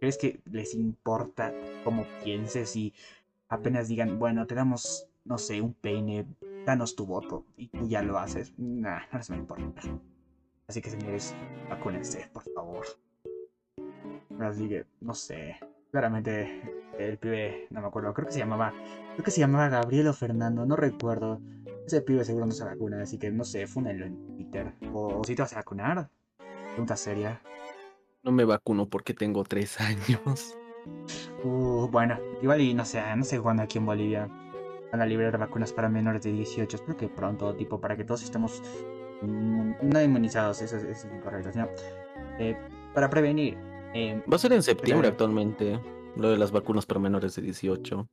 ¿Crees 0.00 0.16
que 0.16 0.40
les 0.44 0.74
importa 0.74 1.52
cómo 1.84 2.06
pienses 2.22 2.76
y 2.76 2.94
apenas 3.48 3.88
digan, 3.88 4.18
bueno, 4.18 4.46
te 4.46 4.54
damos, 4.54 5.08
no 5.24 5.38
sé, 5.38 5.60
un 5.60 5.74
peine, 5.74 6.26
danos 6.66 6.94
tu 6.94 7.06
voto 7.06 7.46
y 7.56 7.68
tú 7.68 7.88
ya 7.88 8.02
lo 8.02 8.18
haces. 8.18 8.52
Nah, 8.58 9.00
no 9.12 9.18
les 9.18 9.30
va 9.30 9.34
a 9.34 9.38
importar. 9.38 9.84
Así 10.68 10.82
que 10.82 10.90
señores, 10.90 11.34
vacúnense, 11.70 12.28
por 12.32 12.42
favor. 12.52 12.86
Así 14.40 14.68
que, 14.68 14.86
no 15.00 15.14
sé, 15.14 15.56
claramente 15.90 16.62
el 16.98 17.18
pibe, 17.18 17.68
no 17.70 17.80
me 17.80 17.86
acuerdo, 17.86 18.12
creo 18.12 18.26
que 18.26 18.32
se 18.32 18.38
llamaba, 18.38 18.72
creo 19.14 19.24
que 19.24 19.30
se 19.30 19.40
llamaba 19.40 19.68
Gabriel 19.68 20.08
o 20.08 20.12
Fernando, 20.12 20.66
no 20.66 20.76
recuerdo. 20.76 21.40
Ese 21.86 22.02
pibe 22.02 22.24
seguro 22.24 22.44
no 22.44 22.52
se 22.52 22.64
vacuna, 22.64 23.02
así 23.02 23.18
que 23.18 23.30
no 23.30 23.44
sé, 23.44 23.66
fúnenlo 23.66 24.04
en 24.04 24.26
Twitter. 24.26 24.74
O, 24.92 25.22
si 25.24 25.34
te 25.34 25.42
vas 25.42 25.54
a 25.54 25.56
vacunar, 25.56 26.10
pregunta 26.72 26.96
seria. 26.96 27.40
No 28.22 28.30
me 28.30 28.44
vacuno 28.44 28.86
porque 28.88 29.14
tengo 29.14 29.42
tres 29.44 29.80
años. 29.80 30.54
Uh, 31.44 31.88
bueno, 31.90 32.18
igual 32.42 32.60
y 32.60 32.74
no 32.74 32.84
sé, 32.84 33.00
no 33.16 33.24
sé 33.24 33.40
cuándo 33.40 33.62
aquí 33.62 33.78
en 33.78 33.86
Bolivia 33.86 34.28
van 34.90 35.00
a 35.00 35.06
liberar 35.06 35.38
vacunas 35.38 35.72
para 35.72 35.88
menores 35.88 36.22
de 36.22 36.32
18. 36.32 36.76
Espero 36.76 36.96
que 36.96 37.08
pronto, 37.08 37.54
tipo, 37.54 37.80
para 37.80 37.96
que 37.96 38.04
todos 38.04 38.22
estemos 38.22 38.62
mm, 39.22 39.72
no 39.82 40.02
inmunizados, 40.02 40.62
eso, 40.62 40.76
es 40.76 41.04
incorrecto. 41.04 41.50
Eh, 42.38 42.56
para 42.94 43.08
prevenir. 43.10 43.56
Eh, 43.94 44.22
Va 44.30 44.36
a 44.36 44.38
ser 44.38 44.52
en 44.52 44.62
septiembre 44.62 45.08
actualmente, 45.08 45.80
lo 46.16 46.30
de 46.30 46.38
las 46.38 46.50
vacunas 46.50 46.86
para 46.86 47.00
menores 47.00 47.34
de 47.36 47.42
18. 47.42 48.08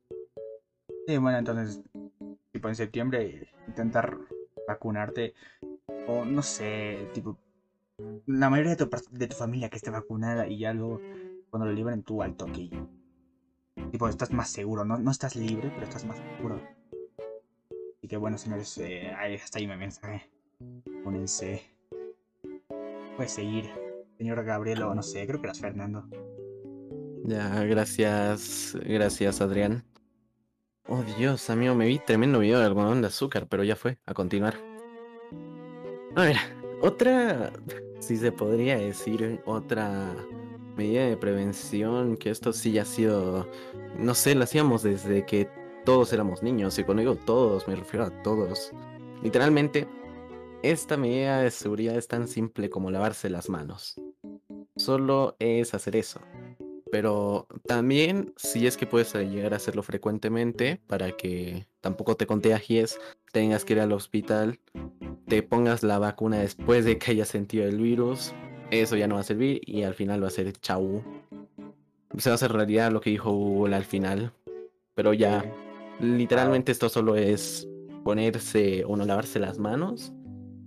Sí, 1.06 1.16
bueno, 1.18 1.38
entonces, 1.38 1.80
tipo 2.52 2.68
en 2.68 2.74
septiembre, 2.74 3.48
intentar 3.66 4.18
vacunarte. 4.66 5.34
O 6.08 6.24
no 6.24 6.42
sé, 6.42 7.08
tipo, 7.12 7.38
la 8.26 8.50
mayoría 8.50 8.74
de 8.74 8.84
tu, 8.84 8.90
de 9.10 9.26
tu 9.26 9.36
familia 9.36 9.68
que 9.68 9.76
esté 9.76 9.90
vacunada 9.90 10.46
y 10.48 10.58
ya 10.58 10.72
luego 10.72 11.00
cuando 11.56 11.72
lo 11.72 11.72
liberen 11.72 12.02
tú 12.02 12.22
al 12.22 12.36
toque. 12.36 12.68
Tipo, 13.90 14.08
estás 14.08 14.30
más 14.30 14.50
seguro, 14.50 14.84
no, 14.84 14.98
no 14.98 15.10
estás 15.10 15.36
libre, 15.36 15.70
pero 15.72 15.86
estás 15.86 16.04
más 16.04 16.18
seguro. 16.18 16.60
Así 17.96 18.08
que 18.08 18.18
bueno, 18.18 18.36
señores, 18.36 18.76
eh, 18.76 19.10
hasta 19.42 19.58
ahí 19.58 19.66
mi 19.66 19.74
mensaje. 19.74 20.30
Pónense. 21.02 21.62
Puedes 23.16 23.32
seguir, 23.32 23.70
señor 24.18 24.44
Gabriel, 24.44 24.82
o 24.82 24.94
no 24.94 25.02
sé, 25.02 25.26
creo 25.26 25.40
que 25.40 25.46
eras 25.46 25.60
Fernando. 25.60 26.06
Ya, 27.24 27.64
gracias, 27.64 28.76
gracias 28.84 29.40
Adrián. 29.40 29.82
Oh 30.86 31.02
Dios, 31.16 31.48
amigo, 31.48 31.74
me 31.74 31.86
vi 31.86 31.98
tremendo 32.00 32.40
video 32.40 32.58
de 32.58 32.66
algodón 32.66 33.00
de 33.00 33.06
azúcar, 33.06 33.46
pero 33.48 33.64
ya 33.64 33.76
fue, 33.76 33.98
a 34.04 34.12
continuar. 34.12 34.56
A 36.16 36.22
ver, 36.22 36.36
otra, 36.82 37.50
si 38.00 38.18
se 38.18 38.30
podría 38.30 38.76
decir, 38.76 39.40
otra 39.46 40.14
medida 40.76 41.06
de 41.06 41.16
prevención, 41.16 42.16
que 42.16 42.30
esto 42.30 42.52
sí 42.52 42.78
ha 42.78 42.84
sido, 42.84 43.48
no 43.98 44.14
sé, 44.14 44.34
lo 44.34 44.44
hacíamos 44.44 44.82
desde 44.82 45.24
que 45.24 45.48
todos 45.84 46.12
éramos 46.12 46.42
niños, 46.42 46.78
y 46.78 46.84
cuando 46.84 47.00
digo 47.00 47.16
todos, 47.16 47.66
me 47.68 47.76
refiero 47.76 48.06
a 48.06 48.22
todos. 48.22 48.72
Literalmente, 49.22 49.86
esta 50.62 50.96
medida 50.96 51.40
de 51.40 51.50
seguridad 51.50 51.96
es 51.96 52.08
tan 52.08 52.28
simple 52.28 52.70
como 52.70 52.90
lavarse 52.90 53.30
las 53.30 53.48
manos. 53.48 53.94
Solo 54.76 55.36
es 55.38 55.74
hacer 55.74 55.96
eso. 55.96 56.20
Pero 56.90 57.46
también, 57.66 58.32
si 58.36 58.66
es 58.66 58.76
que 58.76 58.86
puedes 58.86 59.12
llegar 59.14 59.52
a 59.52 59.56
hacerlo 59.56 59.82
frecuentemente 59.82 60.80
para 60.86 61.12
que 61.12 61.66
tampoco 61.80 62.16
te 62.16 62.26
contagies, 62.26 62.98
tengas 63.32 63.64
que 63.64 63.74
ir 63.74 63.80
al 63.80 63.92
hospital, 63.92 64.60
te 65.26 65.42
pongas 65.42 65.82
la 65.82 65.98
vacuna 65.98 66.38
después 66.38 66.84
de 66.84 66.98
que 66.98 67.10
hayas 67.10 67.28
sentido 67.28 67.64
el 67.64 67.80
virus, 67.80 68.32
eso 68.70 68.96
ya 68.96 69.06
no 69.06 69.16
va 69.16 69.20
a 69.20 69.24
servir 69.24 69.60
y 69.64 69.82
al 69.82 69.94
final 69.94 70.22
va 70.22 70.28
a 70.28 70.30
ser 70.30 70.52
chau. 70.52 71.02
Se 72.18 72.30
va 72.30 72.34
a 72.34 72.36
hacer 72.36 72.52
realidad 72.52 72.90
lo 72.90 73.00
que 73.00 73.10
dijo 73.10 73.30
Google 73.32 73.76
al 73.76 73.84
final. 73.84 74.32
Pero 74.94 75.12
ya, 75.12 75.44
literalmente 76.00 76.72
esto 76.72 76.88
solo 76.88 77.16
es 77.16 77.68
ponerse 78.04 78.84
o 78.84 78.96
no 78.96 79.04
lavarse 79.04 79.38
las 79.38 79.58
manos 79.58 80.12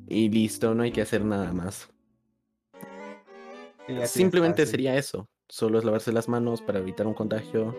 y 0.07 0.29
listo, 0.29 0.73
no 0.75 0.83
hay 0.83 0.91
que 0.91 1.01
hacer 1.01 1.23
nada 1.23 1.51
más. 1.53 1.89
Simplemente 4.05 4.65
sería 4.65 4.95
eso. 4.95 5.27
Solo 5.47 5.79
es 5.79 5.85
lavarse 5.85 6.11
las 6.11 6.27
manos 6.27 6.61
para 6.61 6.79
evitar 6.79 7.07
un 7.07 7.13
contagio. 7.15 7.75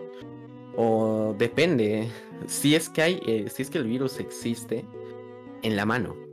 O 0.75 1.35
depende. 1.37 2.09
Si 2.47 2.75
es 2.75 2.89
que 2.89 3.01
hay, 3.01 3.21
eh, 3.25 3.49
si 3.49 3.61
es 3.61 3.69
que 3.69 3.77
el 3.77 3.85
virus 3.85 4.19
existe 4.19 4.85
en 5.61 5.75
la 5.75 5.85
mano 5.85 6.30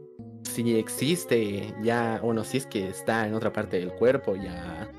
si 0.64 0.76
existe 0.76 1.72
ya, 1.82 2.18
bueno, 2.20 2.42
si 2.42 2.56
es 2.56 2.66
que 2.66 2.88
está 2.88 3.26
en 3.26 3.34
otra 3.34 3.52
parte 3.52 3.78
del 3.78 3.92
cuerpo, 3.92 4.34
ya. 4.34 4.90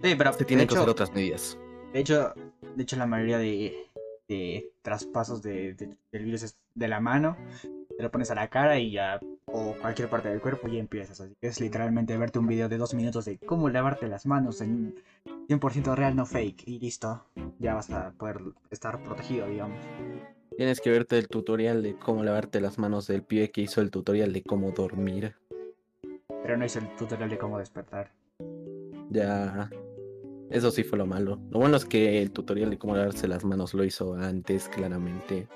Sí, 0.00 0.14
pero 0.16 0.32
se 0.32 0.44
tienen 0.44 0.68
que 0.68 0.74
hacer 0.76 0.88
otras 0.88 1.12
medidas. 1.12 1.58
De 1.92 1.98
hecho, 1.98 2.32
de 2.76 2.82
hecho 2.82 2.96
la 2.96 3.06
mayoría 3.06 3.38
de, 3.38 4.70
traspasos 4.82 5.42
de, 5.42 5.74
del 5.74 6.24
virus 6.24 6.44
es 6.44 6.56
de 6.76 6.86
la 6.86 7.00
mano, 7.00 7.36
te 7.96 8.02
lo 8.02 8.10
pones 8.10 8.30
a 8.30 8.36
la 8.36 8.48
cara 8.48 8.78
y 8.78 8.92
ya, 8.92 9.18
o 9.46 9.74
cualquier 9.80 10.08
parte 10.08 10.28
del 10.28 10.40
cuerpo 10.40 10.68
y 10.68 10.78
empiezas. 10.78 11.20
Así 11.20 11.34
que 11.40 11.48
es 11.48 11.60
literalmente 11.60 12.16
verte 12.16 12.38
un 12.38 12.46
video 12.46 12.68
de 12.68 12.78
dos 12.78 12.94
minutos 12.94 13.24
de 13.24 13.38
cómo 13.38 13.68
lavarte 13.68 14.06
las 14.06 14.26
manos 14.26 14.60
en 14.60 14.94
100% 15.48 15.96
real, 15.96 16.14
no 16.14 16.24
fake, 16.24 16.68
y 16.68 16.78
listo. 16.78 17.24
Ya 17.58 17.74
vas 17.74 17.90
a 17.90 18.12
poder 18.12 18.40
estar 18.70 19.02
protegido, 19.02 19.48
digamos. 19.48 19.78
Tienes 20.56 20.80
que 20.80 20.90
verte 20.90 21.18
el 21.18 21.28
tutorial 21.28 21.82
de 21.82 21.96
cómo 21.96 22.22
lavarte 22.22 22.60
las 22.60 22.78
manos 22.78 23.06
del 23.06 23.22
pie 23.22 23.50
que 23.50 23.62
hizo 23.62 23.80
el 23.80 23.90
tutorial 23.90 24.32
de 24.32 24.42
cómo 24.42 24.70
dormir. 24.72 25.34
Pero 26.42 26.56
no 26.56 26.64
hizo 26.64 26.78
el 26.78 26.94
tutorial 26.96 27.30
de 27.30 27.38
cómo 27.38 27.58
despertar. 27.58 28.12
Ya. 29.10 29.70
Eso 30.50 30.70
sí 30.70 30.84
fue 30.84 30.98
lo 30.98 31.06
malo. 31.06 31.40
Lo 31.50 31.60
bueno 31.60 31.76
es 31.76 31.84
que 31.84 32.20
el 32.20 32.30
tutorial 32.30 32.70
de 32.70 32.78
cómo 32.78 32.94
lavarse 32.94 33.26
las 33.28 33.44
manos 33.44 33.72
lo 33.72 33.84
hizo 33.84 34.14
antes, 34.14 34.68
claramente. 34.68 35.48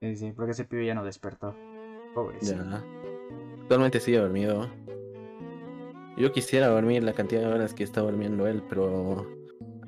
Sí, 0.00 0.16
sí, 0.16 0.32
porque 0.32 0.52
ese 0.52 0.64
pibe 0.64 0.84
ya 0.84 0.94
no 0.94 1.04
despertó. 1.04 1.54
Pobrecito. 2.14 2.62
Ya. 2.62 2.84
Actualmente 3.62 4.00
sigue 4.00 4.18
dormido. 4.18 4.68
Yo 6.18 6.30
quisiera 6.32 6.66
dormir 6.66 7.02
la 7.02 7.14
cantidad 7.14 7.40
de 7.40 7.46
horas 7.46 7.72
que 7.72 7.84
está 7.84 8.02
durmiendo 8.02 8.46
él, 8.46 8.62
pero 8.68 9.26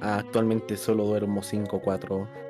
actualmente 0.00 0.76
solo 0.76 1.04
duermo 1.04 1.42
5 1.42 1.76
o 1.76 1.82
4 1.82 2.43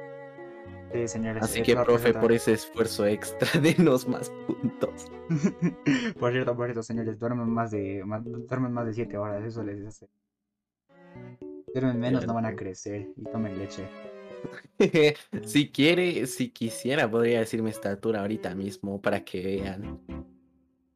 Así 1.40 1.62
que, 1.62 1.74
profe, 1.74 2.14
por 2.14 2.32
ese 2.32 2.52
esfuerzo 2.52 3.04
extra, 3.06 3.48
denos 3.60 4.06
más 4.06 4.30
puntos. 4.46 5.10
por 6.20 6.32
cierto, 6.32 6.56
por 6.56 6.66
cierto, 6.66 6.82
señores, 6.82 7.18
duermen 7.18 7.48
más 7.48 7.70
de 7.72 8.04
más, 8.04 8.22
duermen 8.24 8.72
más 8.72 8.86
de 8.86 8.94
7 8.94 9.18
horas, 9.18 9.44
eso 9.44 9.62
les 9.64 9.84
hace. 9.84 10.08
Duermen 11.72 11.98
menos, 11.98 12.26
no 12.26 12.34
van 12.34 12.46
a 12.46 12.54
crecer 12.54 13.08
y 13.16 13.24
tomen 13.24 13.58
leche. 13.58 13.84
si 15.44 15.70
quiere, 15.70 16.26
si 16.26 16.50
quisiera, 16.50 17.10
podría 17.10 17.40
decir 17.40 17.62
mi 17.62 17.70
estatura 17.70 18.20
ahorita 18.20 18.54
mismo 18.54 19.00
para 19.00 19.24
que 19.24 19.42
vean. 19.42 20.00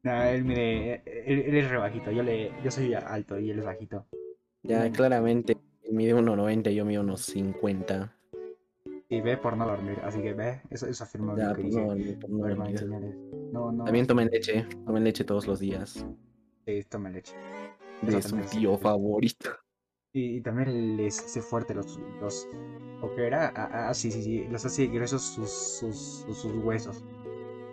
No, 0.03 0.23
él 0.23 0.45
mire, 0.45 1.01
él, 1.05 1.39
él 1.41 1.57
es 1.57 1.69
re 1.69 1.77
bajito, 1.77 2.11
yo, 2.11 2.23
le, 2.23 2.51
yo 2.63 2.71
soy 2.71 2.93
alto 2.93 3.37
y 3.37 3.51
él 3.51 3.59
es 3.59 3.65
bajito. 3.65 4.05
Ya, 4.63 4.85
Mm. 4.85 4.91
claramente, 4.93 5.57
mide 5.91 6.13
1,90 6.15 6.71
y 6.71 6.75
yo 6.75 6.85
mido 6.85 7.01
unos 7.01 7.21
50. 7.21 8.13
Y 9.11 9.21
ve 9.21 9.37
por 9.37 9.57
no 9.57 9.65
dormir, 9.65 9.97
así 10.03 10.21
que 10.21 10.33
ve, 10.33 10.61
eso, 10.69 10.85
eso 10.85 11.03
afirma 11.03 11.35
Ya, 11.35 11.49
lo 11.49 11.55
que 11.55 11.63
dice. 11.63 11.81
no 11.81 11.95
no. 11.95 12.65
No, 13.51 13.71
no, 13.71 13.83
También 13.83 14.05
tomen 14.05 14.29
leche, 14.29 14.67
tomen 14.85 15.03
leche 15.03 15.23
todos 15.23 15.47
los 15.47 15.59
días. 15.59 16.05
sí, 16.65 16.83
tomen 16.87 17.13
leche. 17.13 17.33
De 18.03 18.21
su 18.21 18.37
es 18.37 18.49
tío 18.51 18.77
favorito. 18.77 19.49
Y, 20.13 20.37
y 20.37 20.41
también 20.41 20.97
les 20.97 21.19
hace 21.19 21.41
fuerte 21.41 21.73
los, 21.73 21.99
los 22.21 22.47
¿o 23.01 23.13
qué 23.15 23.27
era? 23.27 23.51
Ah, 23.55 23.89
ah, 23.89 23.93
sí, 23.93 24.11
sí, 24.11 24.21
sí, 24.21 24.47
los 24.49 24.63
hace 24.65 24.87
gruesos 24.87 25.21
sus, 25.23 25.49
sus, 25.51 25.95
sus, 26.25 26.37
sus 26.37 26.55
huesos. 26.63 27.03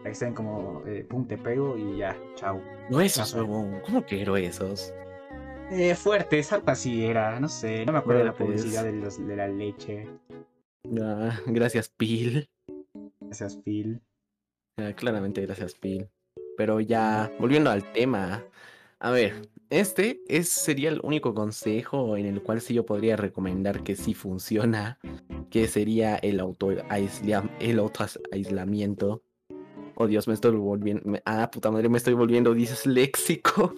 Ahí 0.05 0.13
están 0.13 0.35
como, 0.35 0.83
eh, 0.87 1.05
pum, 1.09 1.27
te 1.27 1.37
pego 1.37 1.77
y 1.77 1.99
ya, 1.99 2.17
chao. 2.35 2.61
No 2.91 3.01
esos, 3.01 3.35
huevón. 3.35 3.81
¿Cómo 3.85 4.05
que 4.07 4.23
esos? 4.47 4.93
Eh, 5.71 5.95
fuertes, 5.97 6.53
algo 6.53 6.71
así 6.71 7.05
era, 7.05 7.41
no 7.41 7.49
sé, 7.49 7.85
no 7.85 7.93
me 7.93 7.99
acuerdo 7.99 8.21
de 8.21 8.27
la 8.27 8.35
publicidad 8.35 8.85
de, 8.85 8.93
los, 8.93 9.27
de 9.27 9.37
la 9.37 9.49
leche. 9.49 10.07
Ya, 10.91 11.41
gracias, 11.47 11.89
Pil. 11.89 12.49
Gracias, 13.21 13.59
Phil. 13.65 14.01
Ya, 14.77 14.95
claramente, 14.95 15.41
gracias, 15.43 15.75
Pil. 15.75 16.09
Pero 16.57 16.81
ya, 16.81 17.31
volviendo 17.39 17.71
al 17.71 17.93
tema. 17.93 18.45
A 18.99 19.11
ver, 19.11 19.49
este 19.71 20.21
es, 20.29 20.49
sería 20.49 20.89
el 20.91 21.01
único 21.03 21.35
consejo 21.35 22.17
en 22.17 22.27
el 22.27 22.43
cual 22.43 22.61
sí 22.61 22.75
yo 22.75 22.87
podría 22.87 23.17
recomendar 23.17 23.83
que 23.83 23.97
sí 23.97 24.15
funciona. 24.15 24.99
Que 25.51 25.69
sería 25.69 26.17
el 26.17 26.41
auto 26.41 26.71
el 26.71 27.79
autoaislamiento. 27.79 29.23
Oh 29.95 30.07
Dios, 30.07 30.29
me 30.29 30.35
estoy 30.35 30.57
volviendo. 30.57 31.19
ah, 31.25 31.51
puta 31.51 31.71
madre, 31.71 31.89
me 31.89 31.99
estoy 31.99 32.15
volviendo 32.15 32.53
disléxico. 32.55 33.75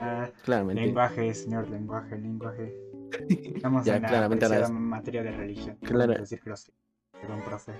Ah, 0.00 0.30
Claramente. 0.44 0.82
lenguaje, 0.82 1.34
señor, 1.34 1.68
lenguaje, 1.70 2.16
lenguaje. 2.18 2.87
Estamos 3.28 3.84
Ya, 3.84 3.96
en 3.96 4.02
la 4.02 4.08
claramente 4.08 4.44
ahora 4.46 4.60
es- 4.66 4.70
materia 4.70 5.22
de 5.22 5.30
religión. 5.32 5.78
A 6.16 6.20
decir 6.20 6.40
profe. 7.42 7.72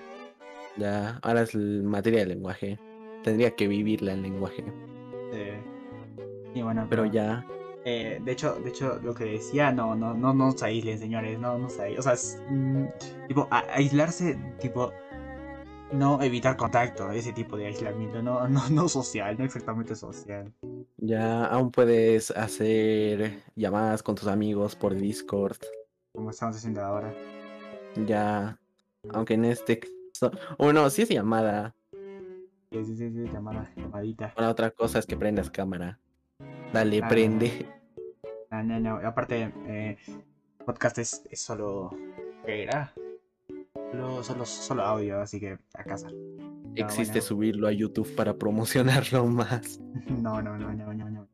Ya, 0.77 1.17
ahora 1.21 1.41
es 1.41 1.55
materia 1.55 2.19
de 2.19 2.25
lenguaje. 2.27 2.79
Tendría 3.23 3.51
que 3.55 3.67
vivirla 3.67 4.13
en 4.13 4.21
lenguaje. 4.21 4.63
Eh, 5.33 5.59
y 6.55 6.61
bueno, 6.61 6.87
Pero 6.89 7.05
ya. 7.05 7.45
Eh, 7.85 8.19
de 8.23 8.31
hecho, 8.31 8.55
de 8.55 8.69
hecho, 8.69 8.99
lo 9.03 9.13
que 9.13 9.23
decía, 9.25 9.71
no, 9.71 9.95
no, 9.95 10.13
no, 10.13 10.33
no 10.33 10.51
se 10.51 10.65
aíslen, 10.65 10.99
señores, 10.99 11.39
no, 11.39 11.57
no 11.57 11.69
se 11.69 11.81
aíslen. 11.83 11.99
O 11.99 12.03
sea, 12.03 12.13
es, 12.13 12.41
mm, 12.49 12.83
tipo, 13.27 13.47
a- 13.51 13.65
aislarse, 13.73 14.37
tipo, 14.59 14.91
no 15.91 16.21
evitar 16.21 16.55
contacto, 16.57 17.11
ese 17.11 17.33
tipo 17.33 17.57
de 17.57 17.67
aislamiento, 17.67 18.21
no, 18.21 18.47
no, 18.47 18.69
no 18.69 18.89
social, 18.89 19.37
no 19.37 19.45
exactamente 19.45 19.95
social. 19.95 20.53
Ya 20.97 21.45
aún 21.45 21.71
puedes 21.71 22.31
hacer 22.31 23.41
llamadas 23.55 24.03
con 24.03 24.15
tus 24.15 24.27
amigos 24.27 24.75
por 24.75 24.95
Discord. 24.95 25.57
Como 26.13 26.29
estamos 26.31 26.55
haciendo 26.55 26.81
ahora. 26.83 27.13
Ya. 28.05 28.59
Aunque 29.11 29.35
en 29.35 29.45
este. 29.45 29.79
O 30.57 30.73
no, 30.73 30.89
si 30.89 31.03
es 31.03 31.09
llamada. 31.09 31.75
Sí, 32.71 32.85
sí, 32.85 32.95
sí, 32.97 33.09
sí, 33.11 33.31
llamada, 33.31 33.71
llamadita. 33.75 34.33
Para 34.35 34.49
otra 34.49 34.71
cosa 34.71 34.99
es 34.99 35.05
que 35.05 35.17
prendas 35.17 35.49
cámara. 35.49 35.99
Dale, 36.73 37.01
Ah, 37.03 37.07
prende. 37.07 37.65
No, 38.51 38.63
no, 38.63 38.79
no, 38.79 39.07
aparte, 39.07 39.51
eh, 39.67 39.97
podcast 40.65 40.97
es, 40.99 41.23
es 41.31 41.41
solo, 41.41 41.89
¿qué 42.45 42.63
era? 42.63 42.93
Solo, 43.91 44.23
solo, 44.23 44.45
solo 44.45 44.83
audio, 44.83 45.21
así 45.21 45.39
que 45.39 45.57
a 45.73 45.83
casa. 45.83 46.09
Existe 46.75 47.13
bueno. 47.13 47.21
subirlo 47.27 47.67
a 47.67 47.71
YouTube 47.71 48.13
para 48.15 48.35
promocionarlo 48.35 49.25
más. 49.25 49.79
No, 50.07 50.41
no, 50.41 50.57
no, 50.57 50.71
no, 50.73 50.93
no, 50.93 51.09
no. 51.09 51.27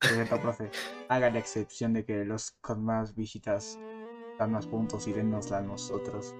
Por 0.00 0.10
cierto, 0.10 0.40
profe, 0.40 0.70
haga 1.08 1.30
la 1.30 1.38
excepción 1.38 1.92
de 1.92 2.04
que 2.04 2.24
los 2.24 2.52
con 2.60 2.84
más 2.84 3.14
visitas 3.14 3.78
dan 4.38 4.52
más 4.52 4.66
puntos 4.66 5.06
y 5.06 5.12
denosla 5.12 5.58
a 5.58 5.62
nosotros. 5.62 6.34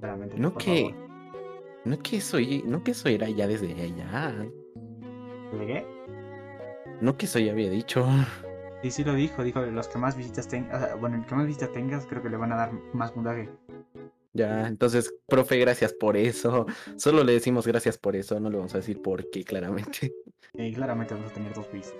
Claramente, 0.00 0.38
No 0.38 0.54
que. 0.54 0.90
favor. 0.92 1.08
No 1.84 1.98
que 1.98 2.20
soy. 2.20 2.62
No 2.66 2.84
que 2.84 2.90
eso 2.92 3.08
era 3.08 3.28
ya 3.30 3.46
desde 3.46 3.72
allá. 3.72 4.32
¿De 5.58 5.66
qué? 5.66 5.86
No 7.00 7.16
que 7.16 7.26
eso 7.26 7.38
ya 7.38 7.52
había 7.52 7.70
dicho. 7.70 8.06
Sí, 8.82 8.90
sí 8.90 9.04
lo 9.04 9.14
dijo, 9.14 9.42
dijo 9.42 9.60
los 9.62 9.88
que 9.88 9.98
más 9.98 10.16
visitas 10.16 10.46
tengas, 10.46 11.00
bueno, 11.00 11.16
el 11.16 11.26
que 11.26 11.34
más 11.34 11.46
visitas 11.46 11.72
tengas 11.72 12.06
creo 12.06 12.22
que 12.22 12.28
le 12.28 12.36
van 12.36 12.52
a 12.52 12.56
dar 12.56 12.72
más 12.92 13.10
puntaje. 13.12 13.48
Ya, 14.38 14.68
entonces, 14.68 15.12
profe, 15.26 15.58
gracias 15.58 15.92
por 15.92 16.16
eso. 16.16 16.66
Solo 16.96 17.24
le 17.24 17.32
decimos 17.32 17.66
gracias 17.66 17.98
por 17.98 18.14
eso, 18.14 18.38
no 18.38 18.50
le 18.50 18.56
vamos 18.56 18.72
a 18.74 18.78
decir 18.78 19.02
por 19.02 19.28
qué, 19.30 19.42
claramente. 19.44 20.14
Y 20.54 20.72
claramente 20.74 21.14
vamos 21.14 21.32
a 21.32 21.34
tener 21.34 21.52
dos 21.54 21.70
visitas. 21.72 21.98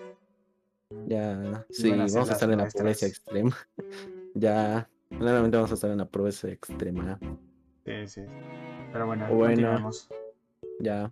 Ya, 1.07 1.67
sí, 1.69 1.91
vamos 1.91 2.31
a 2.31 2.33
estar 2.33 2.51
en 2.51 2.59
la 2.59 2.69
pobreza 2.69 3.07
extrema. 3.07 3.57
Ya, 4.35 4.89
claramente 5.09 5.57
vamos 5.57 5.73
a 5.73 5.75
estar 5.75 5.91
en 5.91 5.99
la 5.99 6.05
pobreza 6.05 6.49
extrema. 6.49 7.19
Sí, 7.85 8.07
sí. 8.07 8.21
Pero 8.93 9.07
bueno, 9.07 9.27
Bueno. 9.35 9.91
Ya. 10.79 11.11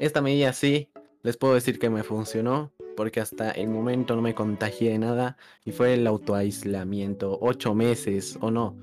Esta 0.00 0.20
medida 0.20 0.52
sí, 0.52 0.90
les 1.22 1.36
puedo 1.36 1.54
decir 1.54 1.78
que 1.78 1.90
me 1.90 2.02
funcionó, 2.02 2.72
porque 2.96 3.20
hasta 3.20 3.52
el 3.52 3.68
momento 3.68 4.16
no 4.16 4.22
me 4.22 4.34
contagié 4.34 4.92
de 4.92 4.98
nada 4.98 5.36
y 5.64 5.70
fue 5.70 5.94
el 5.94 6.06
autoaislamiento. 6.06 7.38
Ocho 7.40 7.74
meses, 7.74 8.36
o 8.40 8.50
no. 8.50 8.76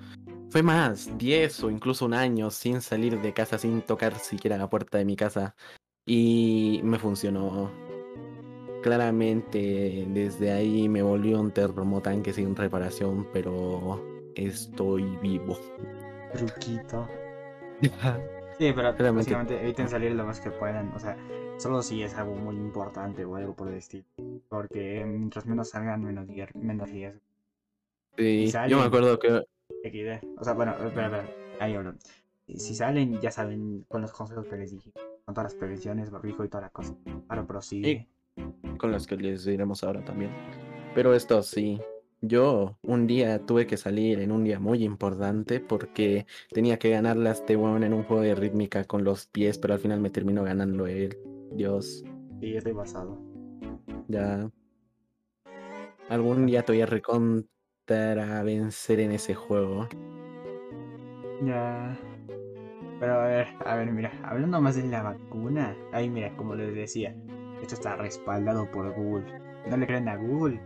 Fue 0.52 0.64
más, 0.64 1.18
diez 1.18 1.64
o 1.64 1.70
incluso 1.70 2.06
un 2.06 2.14
año 2.14 2.52
sin 2.52 2.82
salir 2.82 3.22
de 3.22 3.34
casa, 3.34 3.58
sin 3.58 3.82
tocar 3.84 4.20
siquiera 4.20 4.58
la 4.58 4.70
puerta 4.70 4.98
de 4.98 5.06
mi 5.06 5.16
casa. 5.16 5.56
Y 6.06 6.82
me 6.84 7.00
funcionó. 7.00 7.72
Claramente 8.84 10.06
desde 10.10 10.52
ahí 10.52 10.90
me 10.90 11.04
volvió 11.04 11.40
un 11.40 11.52
termotanque 11.52 12.34
sin 12.34 12.54
reparación, 12.54 13.30
pero 13.32 14.04
estoy 14.36 15.04
vivo. 15.22 15.58
Truquito. 16.34 17.08
Sí, 18.58 18.72
pero 18.76 18.96
Claramente. 18.96 19.34
básicamente 19.34 19.60
eviten 19.60 19.90
salir 19.90 20.12
lo 20.12 20.24
más 20.24 20.40
que 20.40 20.52
puedan. 20.52 20.92
O 20.94 21.00
sea, 21.00 21.18
solo 21.58 21.82
si 21.82 22.04
es 22.04 22.14
algo 22.14 22.36
muy 22.36 22.56
importante 22.58 23.26
o 23.26 23.36
algo 23.36 23.56
por 23.56 23.70
el 23.70 23.76
estilo. 23.76 24.04
Porque 24.50 25.04
mientras 25.04 25.48
menos 25.48 25.70
salgan, 25.70 26.04
menos, 26.04 26.28
menos 26.54 26.92
riesgo. 26.92 27.22
Sí, 28.18 28.52
yo 28.68 28.78
me 28.78 28.84
acuerdo 28.84 29.18
que 29.18 29.42
XD. 29.84 30.26
O 30.40 30.44
sea, 30.44 30.54
bueno, 30.54 30.72
espera, 30.74 31.06
espera. 31.06 31.30
Ahí 31.60 31.76
hablo. 31.76 31.96
Si 32.48 32.76
salen, 32.76 33.20
ya 33.22 33.32
saben 33.32 33.86
con 33.88 34.02
los 34.02 34.12
consejos 34.12 34.48
que 34.48 34.58
les 34.58 34.72
dije. 34.72 34.92
Con 35.26 35.36
todas 35.36 35.52
las 35.54 35.56
prevenciones, 35.60 36.10
barbijo 36.12 36.44
y 36.44 36.50
toda 36.50 36.62
la 36.64 36.70
cosa. 36.70 36.96
Ahora 37.30 37.46
prosigue. 37.48 38.08
con 38.78 38.92
las 38.92 39.08
que 39.08 39.16
les 39.18 39.46
diremos 39.46 39.84
ahora 39.84 40.04
también. 40.04 40.32
Pero 40.96 41.14
esto 41.14 41.42
sí, 41.44 41.80
yo 42.22 42.78
un 42.82 43.08
día 43.08 43.46
tuve 43.46 43.66
que 43.68 43.78
salir 43.78 44.20
en 44.20 44.32
un 44.32 44.44
día 44.44 44.60
muy 44.60 44.84
importante 44.84 45.60
porque 45.60 46.26
tenía 46.52 46.78
que 46.78 46.90
ganarle 46.90 47.30
a 47.30 47.34
este 47.34 47.56
weón 47.56 47.84
en 47.84 47.94
un 47.94 48.04
juego 48.04 48.24
de 48.24 48.36
rítmica 48.36 48.84
con 48.86 49.04
los 49.04 49.28
pies, 49.28 49.58
pero 49.58 49.74
al 49.76 49.80
final 49.80 50.02
me 50.02 50.10
terminó 50.10 50.44
ganando 50.44 50.88
él. 50.88 51.18
Dios, 51.54 52.04
Sí, 52.40 52.56
estoy 52.56 52.74
basado. 52.74 53.22
ya. 54.08 54.50
Algún 56.10 56.46
día 56.46 56.64
te 56.64 56.74
voy 56.74 56.82
a 56.82 56.86
recontra 57.88 58.44
vencer 58.44 59.00
en 59.00 59.12
ese 59.12 59.36
juego. 59.36 59.88
Ya. 61.44 61.98
Pero 63.00 63.14
a 63.20 63.28
ver, 63.28 63.48
a 63.66 63.76
ver, 63.76 63.92
mira, 63.92 64.12
hablando 64.24 64.62
más 64.62 64.76
de 64.76 64.84
la 64.84 65.02
vacuna. 65.02 65.76
Ahí, 65.92 66.10
mira, 66.10 66.36
como 66.38 66.56
les 66.56 66.74
decía, 66.76 67.16
esto 67.62 67.76
está 67.76 67.96
respaldado 67.96 68.70
por 68.72 68.94
Google. 68.94 69.26
¿No 69.68 69.78
le 69.78 69.88
creen 69.88 70.08
a 70.08 70.16
Google? 70.18 70.60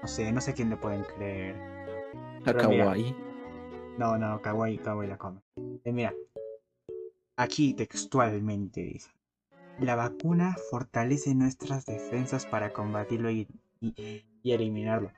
No 0.00 0.08
sé, 0.08 0.30
no 0.32 0.40
sé 0.40 0.52
a 0.52 0.54
quién 0.54 0.70
le 0.70 0.76
pueden 0.76 1.02
creer. 1.16 1.56
A 2.44 2.52
Kawaii. 2.52 3.14
No, 3.98 4.16
no, 4.16 4.40
Kawaii, 4.40 4.78
Kawaii 4.78 5.08
la 5.08 5.18
come. 5.18 5.40
Eh, 5.84 5.92
mira, 5.92 6.14
aquí 7.36 7.74
textualmente 7.74 8.80
dice: 8.80 9.10
La 9.78 9.96
vacuna 9.96 10.56
fortalece 10.70 11.34
nuestras 11.34 11.84
defensas 11.86 12.46
para 12.46 12.72
combatirlo 12.72 13.30
y, 13.30 13.46
y- 13.80 14.24
y 14.42 14.52
eliminarlo, 14.52 15.12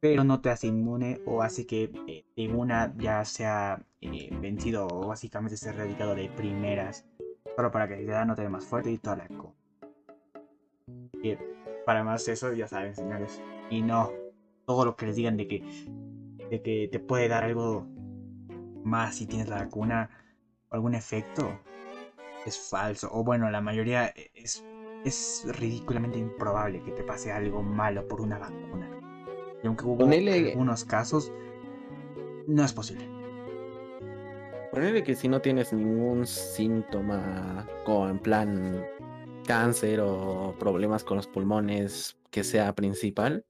pero 0.00 0.24
no 0.24 0.40
te 0.40 0.48
hace 0.48 0.66
inmune 0.66 1.20
o 1.26 1.42
hace 1.42 1.66
que 1.66 1.92
eh, 2.08 2.24
inmuna 2.36 2.92
ya 2.96 3.24
sea 3.24 3.84
eh, 4.00 4.30
vencido 4.40 4.88
o 4.88 5.08
básicamente 5.08 5.54
esté 5.54 5.68
erradicado 5.68 6.14
de 6.14 6.30
primeras, 6.30 7.04
solo 7.54 7.70
para 7.70 7.86
que 7.86 8.04
ya 8.04 8.24
no 8.24 8.34
te 8.34 8.42
dé 8.42 8.48
más 8.48 8.64
fuerte 8.64 8.90
y 8.90 8.98
toda 8.98 9.16
la 9.16 9.28
cosa. 9.28 9.54
Para 11.84 12.02
más 12.02 12.26
eso, 12.28 12.52
ya 12.52 12.66
saben, 12.66 12.94
señores. 12.94 13.42
Y 13.68 13.82
no, 13.82 14.10
todo 14.64 14.84
lo 14.84 14.96
que 14.96 15.06
les 15.06 15.16
digan 15.16 15.36
de 15.36 15.46
que, 15.46 15.62
de 16.50 16.62
que 16.62 16.88
te 16.90 16.98
puede 16.98 17.28
dar 17.28 17.44
algo 17.44 17.86
más 18.84 19.16
si 19.16 19.26
tienes 19.26 19.48
la 19.48 19.56
vacuna 19.56 20.08
o 20.70 20.74
algún 20.74 20.94
efecto 20.94 21.60
es 22.46 22.58
falso. 22.58 23.10
O 23.12 23.22
bueno, 23.22 23.50
la 23.50 23.60
mayoría 23.60 24.06
es, 24.34 24.64
es 25.04 25.44
ridículamente 25.46 26.18
improbable 26.18 26.82
que 26.82 26.92
te 26.92 27.02
pase 27.02 27.32
algo 27.32 27.62
malo 27.62 28.08
por 28.08 28.20
una 28.22 28.38
vacuna. 28.38 28.99
Y 29.62 29.66
aunque 29.66 29.84
hubo 29.84 29.98
Ponele- 29.98 30.50
algunos 30.50 30.84
casos, 30.84 31.32
no 32.46 32.64
es 32.64 32.72
posible. 32.72 33.06
Ponele 34.72 35.02
que 35.02 35.16
si 35.16 35.28
no 35.28 35.40
tienes 35.40 35.72
ningún 35.72 36.26
síntoma, 36.26 37.66
como 37.84 38.08
en 38.08 38.18
plan 38.18 38.84
cáncer 39.46 40.00
o 40.00 40.54
problemas 40.58 41.02
con 41.02 41.16
los 41.16 41.26
pulmones 41.26 42.16
que 42.30 42.44
sea 42.44 42.74
principal, 42.74 43.44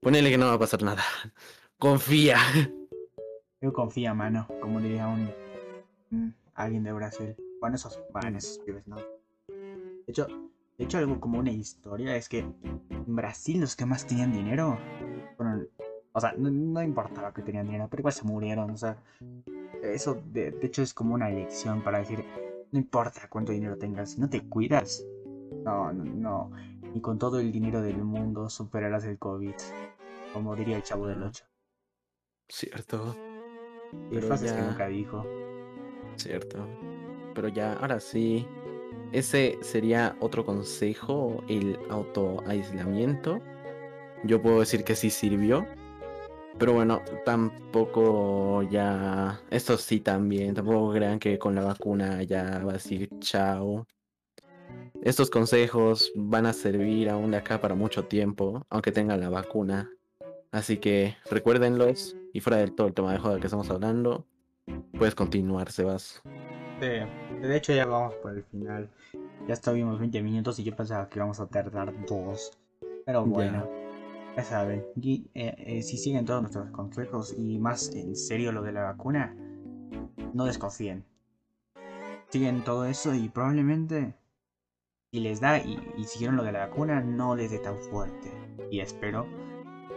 ponele 0.00 0.30
que 0.30 0.38
no 0.38 0.46
va 0.46 0.54
a 0.54 0.58
pasar 0.58 0.82
nada. 0.82 1.02
Confía. 1.78 2.38
Yo 3.60 3.72
confía, 3.72 4.14
mano, 4.14 4.48
como 4.60 4.80
diría 4.80 5.06
un, 5.08 5.30
un- 6.12 6.34
alguien 6.54 6.82
de 6.84 6.92
Brasil. 6.92 7.36
Bueno, 7.60 7.76
esos, 7.76 8.00
bueno, 8.12 8.38
esos 8.38 8.58
pibes, 8.60 8.86
¿no? 8.86 8.96
De 8.96 10.04
hecho, 10.06 10.26
de 10.78 10.84
hecho, 10.84 10.98
algo 10.98 11.20
como 11.20 11.38
una 11.40 11.50
historia 11.50 12.16
es 12.16 12.28
que 12.28 12.38
en 12.38 13.16
Brasil 13.16 13.60
los 13.60 13.74
que 13.76 13.84
más 13.84 14.06
tenían 14.06 14.32
dinero 14.32 14.78
fueron. 15.38 15.66
O 16.12 16.20
sea, 16.20 16.34
no, 16.36 16.50
no 16.50 16.82
importaba 16.82 17.32
que 17.32 17.40
tenían 17.42 17.64
dinero, 17.66 17.86
pero 17.90 18.02
igual 18.02 18.12
se 18.12 18.24
murieron. 18.24 18.70
O 18.72 18.76
sea, 18.76 18.98
eso 19.82 20.20
de, 20.32 20.50
de 20.50 20.66
hecho 20.66 20.82
es 20.82 20.92
como 20.92 21.14
una 21.14 21.30
lección 21.30 21.80
para 21.82 21.98
decir: 22.00 22.22
no 22.72 22.78
importa 22.78 23.22
cuánto 23.30 23.52
dinero 23.52 23.78
tengas, 23.78 24.10
si 24.12 24.20
no 24.20 24.28
te 24.28 24.42
cuidas, 24.46 25.02
no, 25.64 25.90
no, 25.92 26.04
no. 26.04 26.50
Ni 26.92 27.00
con 27.00 27.18
todo 27.18 27.38
el 27.40 27.52
dinero 27.52 27.80
del 27.82 27.98
mundo 28.02 28.48
superarás 28.50 29.04
el 29.04 29.18
COVID. 29.18 29.54
Como 30.34 30.54
diría 30.56 30.76
el 30.76 30.82
chavo 30.82 31.06
del 31.06 31.22
8. 31.22 31.44
Cierto, 32.48 33.14
Y 34.10 34.14
Pero 34.14 34.26
frases 34.26 34.52
que 34.52 34.58
ya- 34.58 34.66
nunca 34.68 34.86
dijo. 34.88 35.24
cierto. 36.16 36.66
Pero 37.34 37.48
ya, 37.48 37.74
ahora 37.74 38.00
sí. 38.00 38.46
Ese 39.12 39.58
sería 39.62 40.16
otro 40.20 40.44
consejo, 40.44 41.42
el 41.48 41.78
autoaislamiento. 41.88 43.40
Yo 44.24 44.42
puedo 44.42 44.60
decir 44.60 44.84
que 44.84 44.94
sí 44.94 45.10
sirvió. 45.10 45.66
Pero 46.58 46.72
bueno, 46.72 47.02
tampoco 47.24 48.62
ya. 48.64 49.40
Esto 49.50 49.78
sí 49.78 50.00
también. 50.00 50.54
Tampoco 50.54 50.92
crean 50.92 51.18
que 51.18 51.38
con 51.38 51.54
la 51.54 51.62
vacuna 51.62 52.22
ya 52.22 52.62
va 52.64 52.70
a 52.70 52.74
decir 52.74 53.08
chao. 53.20 53.86
Estos 55.02 55.30
consejos 55.30 56.12
van 56.16 56.46
a 56.46 56.52
servir 56.52 57.08
aún 57.08 57.30
de 57.30 57.36
acá 57.36 57.60
para 57.60 57.74
mucho 57.74 58.04
tiempo, 58.06 58.66
aunque 58.68 58.90
tengan 58.90 59.20
la 59.20 59.28
vacuna. 59.28 59.90
Así 60.50 60.78
que 60.78 61.16
recuérdenlos. 61.30 62.16
Y 62.32 62.40
fuera 62.40 62.58
del 62.58 62.74
todo 62.74 62.88
el 62.88 62.94
tema 62.94 63.12
de 63.12 63.18
joda 63.18 63.40
que 63.40 63.46
estamos 63.46 63.70
hablando, 63.70 64.26
puedes 64.98 65.14
continuar, 65.14 65.72
Sebas. 65.72 66.22
De, 66.78 67.06
de 67.40 67.56
hecho, 67.56 67.72
ya 67.72 67.86
vamos 67.86 68.14
por 68.16 68.36
el 68.36 68.44
final. 68.44 68.90
Ya 69.46 69.54
estuvimos 69.54 69.98
20 69.98 70.22
minutos 70.22 70.58
y 70.58 70.64
yo 70.64 70.76
pensaba 70.76 71.08
que 71.08 71.18
íbamos 71.18 71.40
a 71.40 71.46
tardar 71.46 71.92
dos. 72.06 72.52
Pero 73.06 73.24
bueno, 73.24 73.66
ya 73.66 73.87
saben. 74.44 74.84
y, 74.96 75.30
eh, 75.34 75.54
eh, 75.58 75.82
si 75.82 75.96
siguen 75.96 76.24
todos 76.24 76.42
nuestros 76.42 76.70
consejos 76.70 77.34
y 77.36 77.58
más 77.58 77.94
en 77.94 78.14
serio 78.16 78.52
lo 78.52 78.62
de 78.62 78.72
la 78.72 78.82
vacuna, 78.82 79.34
no 80.34 80.44
desconfíen. 80.44 81.04
Siguen 82.30 82.62
todo 82.62 82.84
eso 82.84 83.14
y 83.14 83.28
probablemente 83.28 84.14
si 85.10 85.20
les 85.20 85.40
da 85.40 85.58
y, 85.58 85.78
y 85.96 86.04
siguieron 86.04 86.36
lo 86.36 86.42
de 86.44 86.52
la 86.52 86.66
vacuna, 86.66 87.00
no 87.00 87.34
les 87.34 87.50
dé 87.50 87.58
tan 87.58 87.78
fuerte. 87.78 88.30
Y 88.70 88.80
espero, 88.80 89.26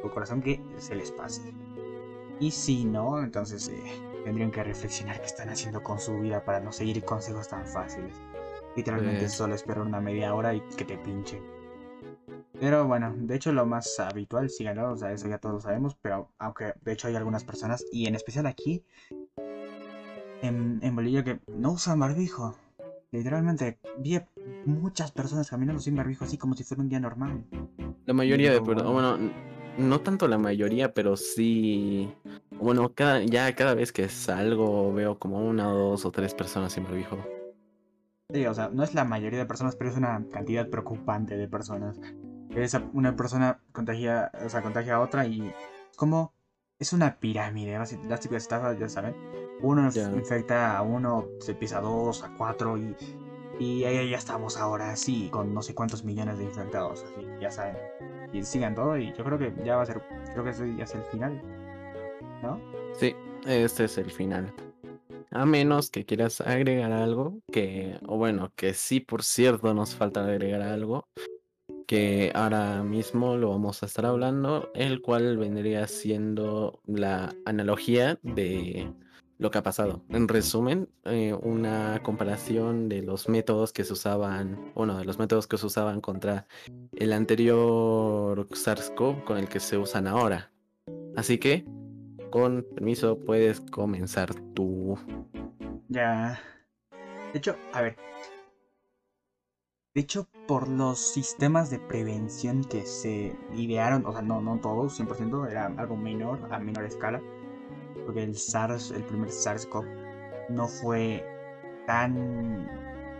por 0.01 0.13
corazón, 0.13 0.41
que 0.41 0.62
se 0.77 0.95
les 0.95 1.12
pase. 1.12 1.54
Y 2.39 2.51
si 2.51 2.86
no, 2.86 3.21
entonces 3.21 3.67
eh, 3.67 3.84
tendrían 4.23 4.51
que 4.51 4.63
reflexionar 4.63 5.19
qué 5.19 5.25
están 5.25 5.49
haciendo 5.49 5.84
con 5.84 5.99
su 5.99 6.17
vida 6.19 6.43
para 6.45 6.60
no 6.62 6.71
seguir 6.71 7.04
consejos 7.04 7.49
tan 7.49 7.65
fáciles. 7.67 8.15
Literalmente 8.75 9.21
Pues- 9.21 9.34
solo 9.34 9.54
esperar 9.56 9.82
una 9.82 9.99
media 9.99 10.34
hora 10.34 10.54
y 10.54 10.62
que 10.77 10.86
te 10.86 10.97
pinchen. 10.97 11.41
Pero 12.62 12.86
bueno, 12.86 13.12
de 13.17 13.36
hecho 13.36 13.52
lo 13.52 13.65
más 13.65 14.00
habitual, 14.00 14.52
síganlo, 14.52 14.91
o 14.91 14.95
sea, 14.95 15.12
eso 15.12 15.28
ya 15.28 15.39
todos 15.39 15.56
lo 15.56 15.62
sabemos, 15.62 15.97
pero 16.00 16.30
aunque 16.38 16.76
de 16.84 16.93
hecho 16.93 17.08
hay 17.08 17.15
algunas 17.15 17.43
personas, 17.43 17.84
y 17.91 18.06
en 18.06 18.13
especial 18.13 18.45
aquí, 18.45 18.84
en, 20.43 20.80
en 20.84 20.95
Bolivia, 20.95 21.24
que 21.24 21.39
no 21.47 21.71
usan 21.71 22.00
barbijo. 22.00 22.56
Literalmente, 23.10 23.80
vi 23.97 24.17
a 24.17 24.28
muchas 24.65 25.12
personas 25.12 25.50
caminando 25.50 25.82
sin 25.82 25.95
barbijo 25.95 26.24
así 26.24 26.38
como 26.38 26.54
si 26.54 26.63
fuera 26.63 26.84
un 26.84 26.89
día 26.89 27.00
normal. 27.00 27.43
La 28.06 28.13
mayoría 28.13 28.52
de 28.52 28.60
bueno. 28.60 28.93
bueno, 28.93 29.17
no 29.80 30.02
tanto 30.02 30.28
la 30.28 30.38
mayoría, 30.38 30.93
pero 30.93 31.17
sí, 31.17 32.13
bueno, 32.60 32.93
cada, 32.93 33.24
ya 33.24 33.56
cada 33.56 33.74
vez 33.74 33.91
que 33.91 34.08
salgo 34.08 34.93
veo 34.93 35.17
como 35.17 35.43
una 35.43 35.74
o 35.74 35.89
dos 35.89 36.06
o 36.06 36.12
tres 36.12 36.36
personas 36.36 36.74
sin 36.74 36.84
barbijo. 36.84 37.17
Sí, 38.32 38.45
o 38.45 38.54
sea, 38.54 38.69
no 38.69 38.84
es 38.84 38.93
la 38.93 39.04
mayoría 39.04 39.39
de 39.39 39.45
personas, 39.47 39.76
pero 39.76 39.89
es 39.89 39.97
una 39.97 40.24
cantidad 40.32 40.69
preocupante 40.69 41.36
de 41.38 41.47
personas. 41.47 42.00
Esa, 42.55 42.83
una 42.93 43.15
persona 43.15 43.59
contagia, 43.71 44.31
o 44.45 44.49
sea, 44.49 44.61
contagia 44.61 44.95
a 44.95 44.99
otra 45.01 45.25
y 45.25 45.53
es 45.89 45.97
como 45.97 46.33
es 46.79 46.93
una 46.93 47.19
pirámide, 47.19 47.77
las 47.77 47.89
típicas 47.89 48.43
estafas, 48.43 48.77
ya 48.79 48.89
saben. 48.89 49.15
Uno 49.61 49.89
Ya. 49.91 50.09
infecta 50.15 50.75
a 50.77 50.81
uno, 50.81 51.27
se 51.39 51.53
pisa 51.53 51.77
a 51.77 51.81
dos, 51.81 52.23
a 52.23 52.33
cuatro 52.35 52.77
y, 52.77 52.95
y 53.59 53.83
ahí 53.85 54.09
ya 54.09 54.17
estamos 54.17 54.57
ahora, 54.57 54.95
sí, 54.95 55.29
con 55.31 55.53
no 55.53 55.61
sé 55.61 55.75
cuántos 55.75 56.03
millones 56.03 56.39
de 56.39 56.45
infectados, 56.45 57.03
así, 57.03 57.27
ya 57.39 57.51
saben. 57.51 57.77
Y 58.33 58.43
sigan 58.43 58.73
todo 58.73 58.97
y 58.97 59.13
yo 59.13 59.23
creo 59.23 59.37
que 59.37 59.53
ya 59.63 59.75
va 59.75 59.83
a 59.83 59.85
ser, 59.85 60.01
creo 60.31 60.43
que 60.43 60.49
ese 60.49 60.75
ya 60.75 60.85
es 60.85 60.95
el 60.95 61.03
final, 61.03 61.39
¿no? 62.41 62.59
Sí, 62.95 63.15
este 63.45 63.83
es 63.83 63.97
el 63.99 64.09
final. 64.09 64.51
A 65.29 65.45
menos 65.45 65.91
que 65.91 66.05
quieras 66.05 66.41
agregar 66.41 66.91
algo, 66.91 67.37
que, 67.51 67.99
o 68.07 68.17
bueno, 68.17 68.51
que 68.55 68.73
sí, 68.73 68.99
por 68.99 69.23
cierto, 69.23 69.73
nos 69.75 69.95
falta 69.95 70.25
agregar 70.25 70.61
algo, 70.63 71.07
que 71.91 72.32
ahora 72.34 72.84
mismo 72.84 73.36
lo 73.36 73.49
vamos 73.49 73.84
a 73.84 73.86
estar 73.86 74.06
hablando, 74.06 74.71
el 74.75 75.01
cual 75.01 75.36
vendría 75.36 75.86
siendo 75.88 76.80
la 76.86 77.36
analogía 77.43 78.17
de 78.23 78.89
lo 79.38 79.51
que 79.51 79.58
ha 79.58 79.63
pasado. 79.63 80.01
En 80.08 80.30
resumen, 80.30 80.88
eh, 81.04 81.34
una 81.34 81.99
comparación 82.01 82.88
de 82.88 83.01
los 83.01 83.27
métodos 83.27 83.73
que 83.73 83.84
se 83.84 83.91
usaban, 83.91 84.71
uno 84.73 84.99
de 84.99 85.04
los 85.04 85.19
métodos 85.19 85.47
que 85.47 85.58
se 85.58 85.65
usaban 85.65 85.99
contra 85.99 86.47
el 86.95 87.12
anterior 87.12 88.47
SARS-CoV 88.47 89.25
con 89.25 89.38
el 89.38 89.49
que 89.49 89.60
se 89.60 89.77
usan 89.77 90.08
ahora. 90.08 90.49
Así 91.17 91.39
que, 91.39 91.65
con 92.30 92.65
permiso, 92.73 93.19
puedes 93.19 93.60
comenzar 93.60 94.34
tú. 94.54 94.97
Ya. 95.89 96.39
De 97.34 97.39
hecho, 97.39 97.58
a 97.73 97.82
ver. 97.82 97.97
De 99.93 99.99
hecho, 100.01 100.27
por 100.47 100.69
los 100.69 100.99
sistemas 100.99 101.69
de 101.69 101.77
prevención 101.77 102.63
que 102.63 102.86
se 102.86 103.36
idearon, 103.54 104.06
o 104.06 104.13
sea, 104.13 104.21
no, 104.21 104.41
no 104.41 104.58
todos, 104.60 104.97
100%, 104.97 105.49
era 105.49 105.65
algo 105.65 105.97
menor, 105.97 106.47
a 106.49 106.60
menor 106.60 106.86
escala. 106.86 107.21
Porque 108.06 108.23
el 108.23 108.38
SARS, 108.38 108.91
el 108.91 109.04
primer 109.04 109.30
SARS-CoV, 109.32 109.86
no 110.49 110.67
fue 110.69 111.25
tan. 111.88 112.15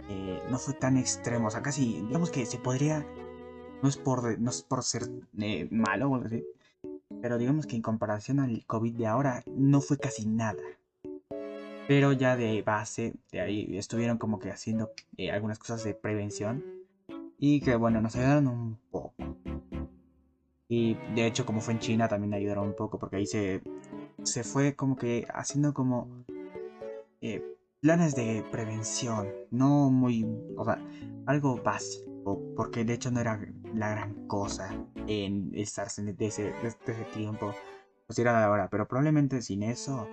eh, 0.10 0.42
no 0.50 0.58
fue 0.58 0.74
tan 0.74 0.98
extremo. 0.98 1.48
O 1.48 1.52
sea, 1.52 1.62
casi, 1.62 2.02
digamos 2.04 2.32
que 2.32 2.46
se 2.46 2.58
podría. 2.58 3.06
No 3.82 3.90
es 3.90 3.98
por, 3.98 4.40
no 4.40 4.50
es 4.50 4.62
por 4.62 4.84
ser 4.84 5.10
eh, 5.40 5.68
malo. 5.72 6.24
Pero 7.22 7.38
digamos 7.38 7.66
que 7.66 7.76
en 7.76 7.82
comparación 7.82 8.40
al 8.40 8.66
COVID 8.66 8.96
de 8.96 9.08
ahora, 9.08 9.44
no 9.48 9.82
fue 9.82 9.98
casi 9.98 10.26
nada. 10.26 10.64
Pero 11.88 12.14
ya 12.14 12.36
de 12.36 12.62
base, 12.62 13.14
de 13.32 13.42
ahí 13.42 13.78
estuvieron 13.78 14.18
como 14.18 14.40
que 14.40 14.50
haciendo 14.50 14.92
eh, 15.18 15.32
algunas 15.32 15.60
cosas 15.60 15.84
de 15.84 15.94
prevención. 15.94 16.64
Y 17.38 17.60
que 17.62 17.76
bueno, 17.76 18.02
nos 18.02 18.16
ayudaron 18.16 18.48
un 18.48 18.80
poco. 18.92 19.16
Y 20.68 20.94
de 21.16 21.26
hecho, 21.26 21.46
como 21.46 21.60
fue 21.60 21.74
en 21.74 21.80
China, 21.80 22.08
también 22.08 22.34
ayudaron 22.34 22.68
un 22.68 22.76
poco. 22.76 23.00
Porque 23.00 23.18
ahí 23.18 23.26
se, 23.26 23.62
se 24.24 24.44
fue 24.44 24.76
como 24.76 24.96
que 24.96 25.28
haciendo 25.34 25.74
como 25.74 26.24
eh, 27.20 27.44
planes 27.82 28.16
de 28.16 28.46
prevención. 28.52 29.28
No 29.50 29.90
muy, 29.90 30.24
o 30.56 30.64
sea, 30.64 30.78
algo 31.26 31.58
básico. 31.58 32.40
Porque 32.56 32.86
de 32.86 32.94
hecho 32.94 33.10
no 33.10 33.20
era 33.20 33.40
la 33.74 33.90
gran 33.90 34.28
cosa 34.28 34.70
en 35.08 35.52
estar 35.56 35.88
de 35.92 36.26
ese, 36.28 36.54
ese 36.64 37.06
tiempo. 37.14 37.54
Pues 38.06 38.20
era 38.20 38.46
ahora. 38.46 38.70
Pero 38.70 38.88
probablemente 38.88 39.42
sin 39.42 39.64
eso 39.64 40.08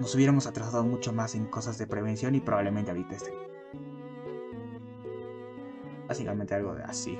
nos 0.00 0.14
hubiéramos 0.14 0.46
atrasado 0.46 0.82
mucho 0.82 1.12
más 1.12 1.34
en 1.34 1.46
cosas 1.46 1.76
de 1.78 1.86
prevención 1.86 2.34
y 2.34 2.40
probablemente 2.40 2.90
ahorita 2.90 3.16
esté. 3.16 3.32
Básicamente 6.08 6.54
algo 6.54 6.74
de 6.74 6.82
así. 6.82 7.18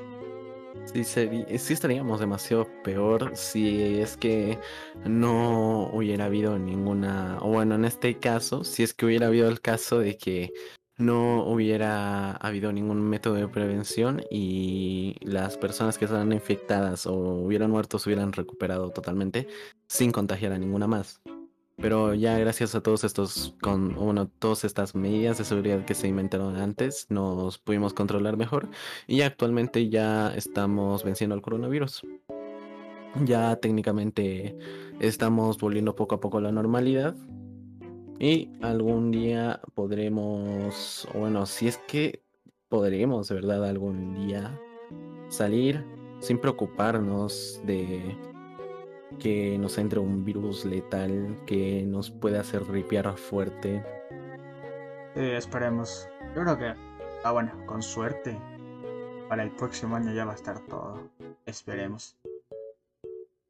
Sí, 0.87 1.05
sí 1.05 1.73
estaríamos 1.73 2.21
demasiado 2.21 2.67
peor 2.83 3.33
si 3.37 4.01
es 4.01 4.17
que 4.17 4.59
no 5.05 5.91
hubiera 5.93 6.25
habido 6.25 6.59
ninguna, 6.59 7.39
o 7.43 7.49
bueno, 7.49 7.75
en 7.75 7.85
este 7.85 8.19
caso, 8.19 8.65
si 8.65 8.83
es 8.83 8.95
que 8.95 9.05
hubiera 9.05 9.27
habido 9.27 9.49
el 9.49 9.61
caso 9.61 9.99
de 9.99 10.17
que 10.17 10.53
no 10.97 11.45
hubiera 11.45 12.33
habido 12.33 12.73
ningún 12.73 13.03
método 13.03 13.35
de 13.35 13.49
prevención 13.49 14.23
y 14.31 15.17
las 15.21 15.59
personas 15.59 15.99
que 15.99 16.07
estaban 16.07 16.33
infectadas 16.33 17.07
o 17.07 17.15
hubieran 17.15 17.71
muerto 17.71 17.99
se 17.99 18.09
hubieran 18.09 18.33
recuperado 18.33 18.91
totalmente 18.91 19.49
sin 19.87 20.13
contagiar 20.13 20.53
a 20.53 20.59
ninguna 20.59 20.87
más. 20.87 21.21
Pero 21.81 22.13
ya 22.13 22.39
gracias 22.39 22.75
a 22.75 22.83
todos 22.83 23.05
estos, 23.05 23.55
con, 23.63 23.95
bueno, 23.95 24.29
todas 24.29 24.65
estas 24.65 24.95
medidas 24.95 25.39
de 25.39 25.45
seguridad 25.45 25.85
que 25.87 25.95
se 25.95 26.09
inventaron 26.09 26.57
antes, 26.57 27.07
nos 27.09 27.59
pudimos 27.59 27.95
controlar 27.95 28.37
mejor 28.37 28.69
y 29.07 29.23
actualmente 29.23 29.89
ya 29.89 30.35
estamos 30.35 31.05
venciendo 31.05 31.35
al 31.35 31.41
coronavirus. 31.41 32.03
Ya 33.25 33.57
técnicamente 33.57 34.57
estamos 35.01 35.59
volviendo 35.59 35.97
poco 35.97 36.17
a 36.17 36.21
poco 36.21 36.39
a 36.39 36.43
la 36.43 36.53
normalidad. 36.53 37.17
Y 38.19 38.51
algún 38.61 39.11
día 39.11 39.63
podremos, 39.75 41.09
bueno, 41.15 41.47
si 41.47 41.69
es 41.69 41.79
que 41.79 42.23
podremos, 42.69 43.29
de 43.29 43.37
verdad, 43.37 43.65
algún 43.65 44.15
día 44.27 44.61
salir 45.31 45.83
sin 46.21 46.39
preocuparnos 46.39 47.63
de 47.65 48.15
que 49.19 49.59
nos 49.59 49.79
entre 49.79 49.99
un 49.99 50.25
virus 50.25 50.65
letal 50.65 51.39
que 51.47 51.83
nos 51.87 52.11
puede 52.11 52.39
hacer 52.39 52.67
ripiar 52.67 53.13
fuerte. 53.17 53.85
Sí, 55.15 55.23
esperemos. 55.23 56.09
Yo 56.35 56.43
creo 56.43 56.59
que, 56.59 56.75
ah 57.25 57.33
bueno, 57.33 57.53
con 57.67 57.83
suerte, 57.83 58.39
para 59.29 59.43
el 59.43 59.51
próximo 59.51 59.97
año 59.97 60.13
ya 60.13 60.25
va 60.25 60.33
a 60.33 60.37
estar 60.37 60.61
todo. 60.67 61.01
Esperemos. 61.47 62.17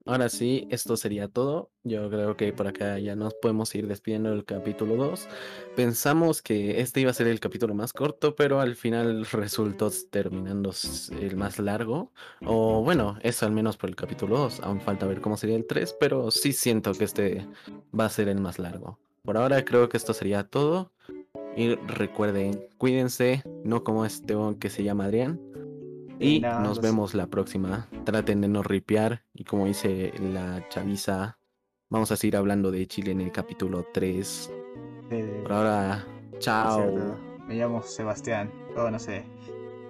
Ahora 0.06 0.30
sí, 0.30 0.66
esto 0.70 0.96
sería 0.96 1.28
todo. 1.28 1.70
Yo 1.84 2.08
creo 2.08 2.36
que 2.36 2.52
por 2.52 2.66
acá 2.66 2.98
ya 2.98 3.14
nos 3.16 3.34
podemos 3.34 3.74
ir 3.74 3.86
despidiendo 3.86 4.30
del 4.30 4.44
capítulo 4.44 4.96
2. 4.96 5.28
Pensamos 5.76 6.40
que 6.40 6.80
este 6.80 7.00
iba 7.00 7.10
a 7.10 7.14
ser 7.14 7.26
el 7.26 7.38
capítulo 7.38 7.74
más 7.74 7.92
corto, 7.92 8.34
pero 8.34 8.60
al 8.60 8.76
final 8.76 9.26
resultó 9.26 9.90
terminando 10.10 10.72
el 11.20 11.36
más 11.36 11.58
largo. 11.58 12.12
O 12.44 12.82
bueno, 12.82 13.18
eso 13.22 13.44
al 13.44 13.52
menos 13.52 13.76
por 13.76 13.90
el 13.90 13.96
capítulo 13.96 14.38
2. 14.38 14.60
Aún 14.60 14.80
falta 14.80 15.06
ver 15.06 15.20
cómo 15.20 15.36
sería 15.36 15.56
el 15.56 15.66
3, 15.66 15.96
pero 16.00 16.30
sí 16.30 16.52
siento 16.52 16.92
que 16.94 17.04
este 17.04 17.46
va 17.98 18.06
a 18.06 18.10
ser 18.10 18.28
el 18.28 18.40
más 18.40 18.58
largo. 18.58 18.98
Por 19.22 19.36
ahora 19.36 19.64
creo 19.64 19.88
que 19.88 19.98
esto 19.98 20.14
sería 20.14 20.44
todo. 20.44 20.92
Y 21.56 21.74
recuerden, 21.74 22.64
cuídense, 22.78 23.42
no 23.64 23.84
como 23.84 24.06
este 24.06 24.34
que 24.58 24.70
se 24.70 24.84
llama 24.84 25.04
Adrián. 25.04 25.40
Y 26.20 26.40
nos 26.40 26.82
vemos 26.82 27.14
la 27.14 27.26
próxima. 27.26 27.88
Traten 28.04 28.42
de 28.42 28.48
no 28.48 28.62
ripear. 28.62 29.24
Y 29.32 29.44
como 29.44 29.66
dice 29.66 30.12
la 30.20 30.68
chaviza, 30.68 31.38
vamos 31.88 32.12
a 32.12 32.16
seguir 32.16 32.36
hablando 32.36 32.70
de 32.70 32.86
Chile 32.86 33.12
en 33.12 33.22
el 33.22 33.32
capítulo 33.32 33.86
3. 33.94 34.52
Por 35.42 35.52
ahora, 35.52 36.04
chao. 36.38 37.16
Me 37.46 37.54
llamo 37.54 37.82
Sebastián. 37.82 38.52
Oh, 38.76 38.90
no 38.90 38.98
sé. 38.98 39.24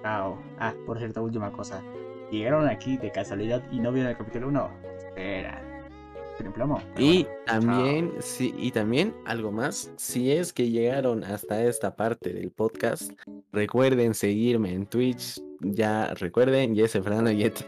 Chao. 0.02 0.40
Ah, 0.60 0.72
por 0.86 0.98
cierto, 0.98 1.20
última 1.22 1.50
cosa. 1.50 1.82
¿Llegaron 2.30 2.68
aquí 2.68 2.96
de 2.96 3.10
casualidad 3.10 3.62
y 3.72 3.80
no 3.80 3.90
vieron 3.90 4.12
el 4.12 4.16
capítulo 4.16 4.48
1? 4.48 4.70
Espera. 5.08 5.69
Y 6.96 7.26
también, 7.46 8.12
sí, 8.20 8.54
y 8.56 8.70
también 8.70 9.14
algo 9.26 9.52
más, 9.52 9.92
si 9.96 10.32
es 10.32 10.52
que 10.52 10.70
llegaron 10.70 11.24
hasta 11.24 11.62
esta 11.64 11.96
parte 11.96 12.32
del 12.32 12.50
podcast, 12.50 13.12
recuerden 13.52 14.14
seguirme 14.14 14.72
en 14.72 14.86
Twitch, 14.86 15.40
ya 15.60 16.14
recuerden, 16.14 16.74
Jesse 16.74 17.02
Fernando 17.02 17.30
Yeti. 17.30 17.64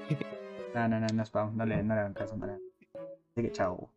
No, 0.74 0.88
no, 0.88 1.00
no, 1.00 1.06
no, 1.12 1.22
spam, 1.24 1.56
no 1.56 1.66
le, 1.66 1.82
no 1.82 1.94
le 1.94 2.00
hagan 2.00 2.14
caso, 2.14 2.36
no 2.36 2.46
le. 2.46 2.52
Así 2.52 3.42
que 3.42 3.52
chao. 3.52 3.88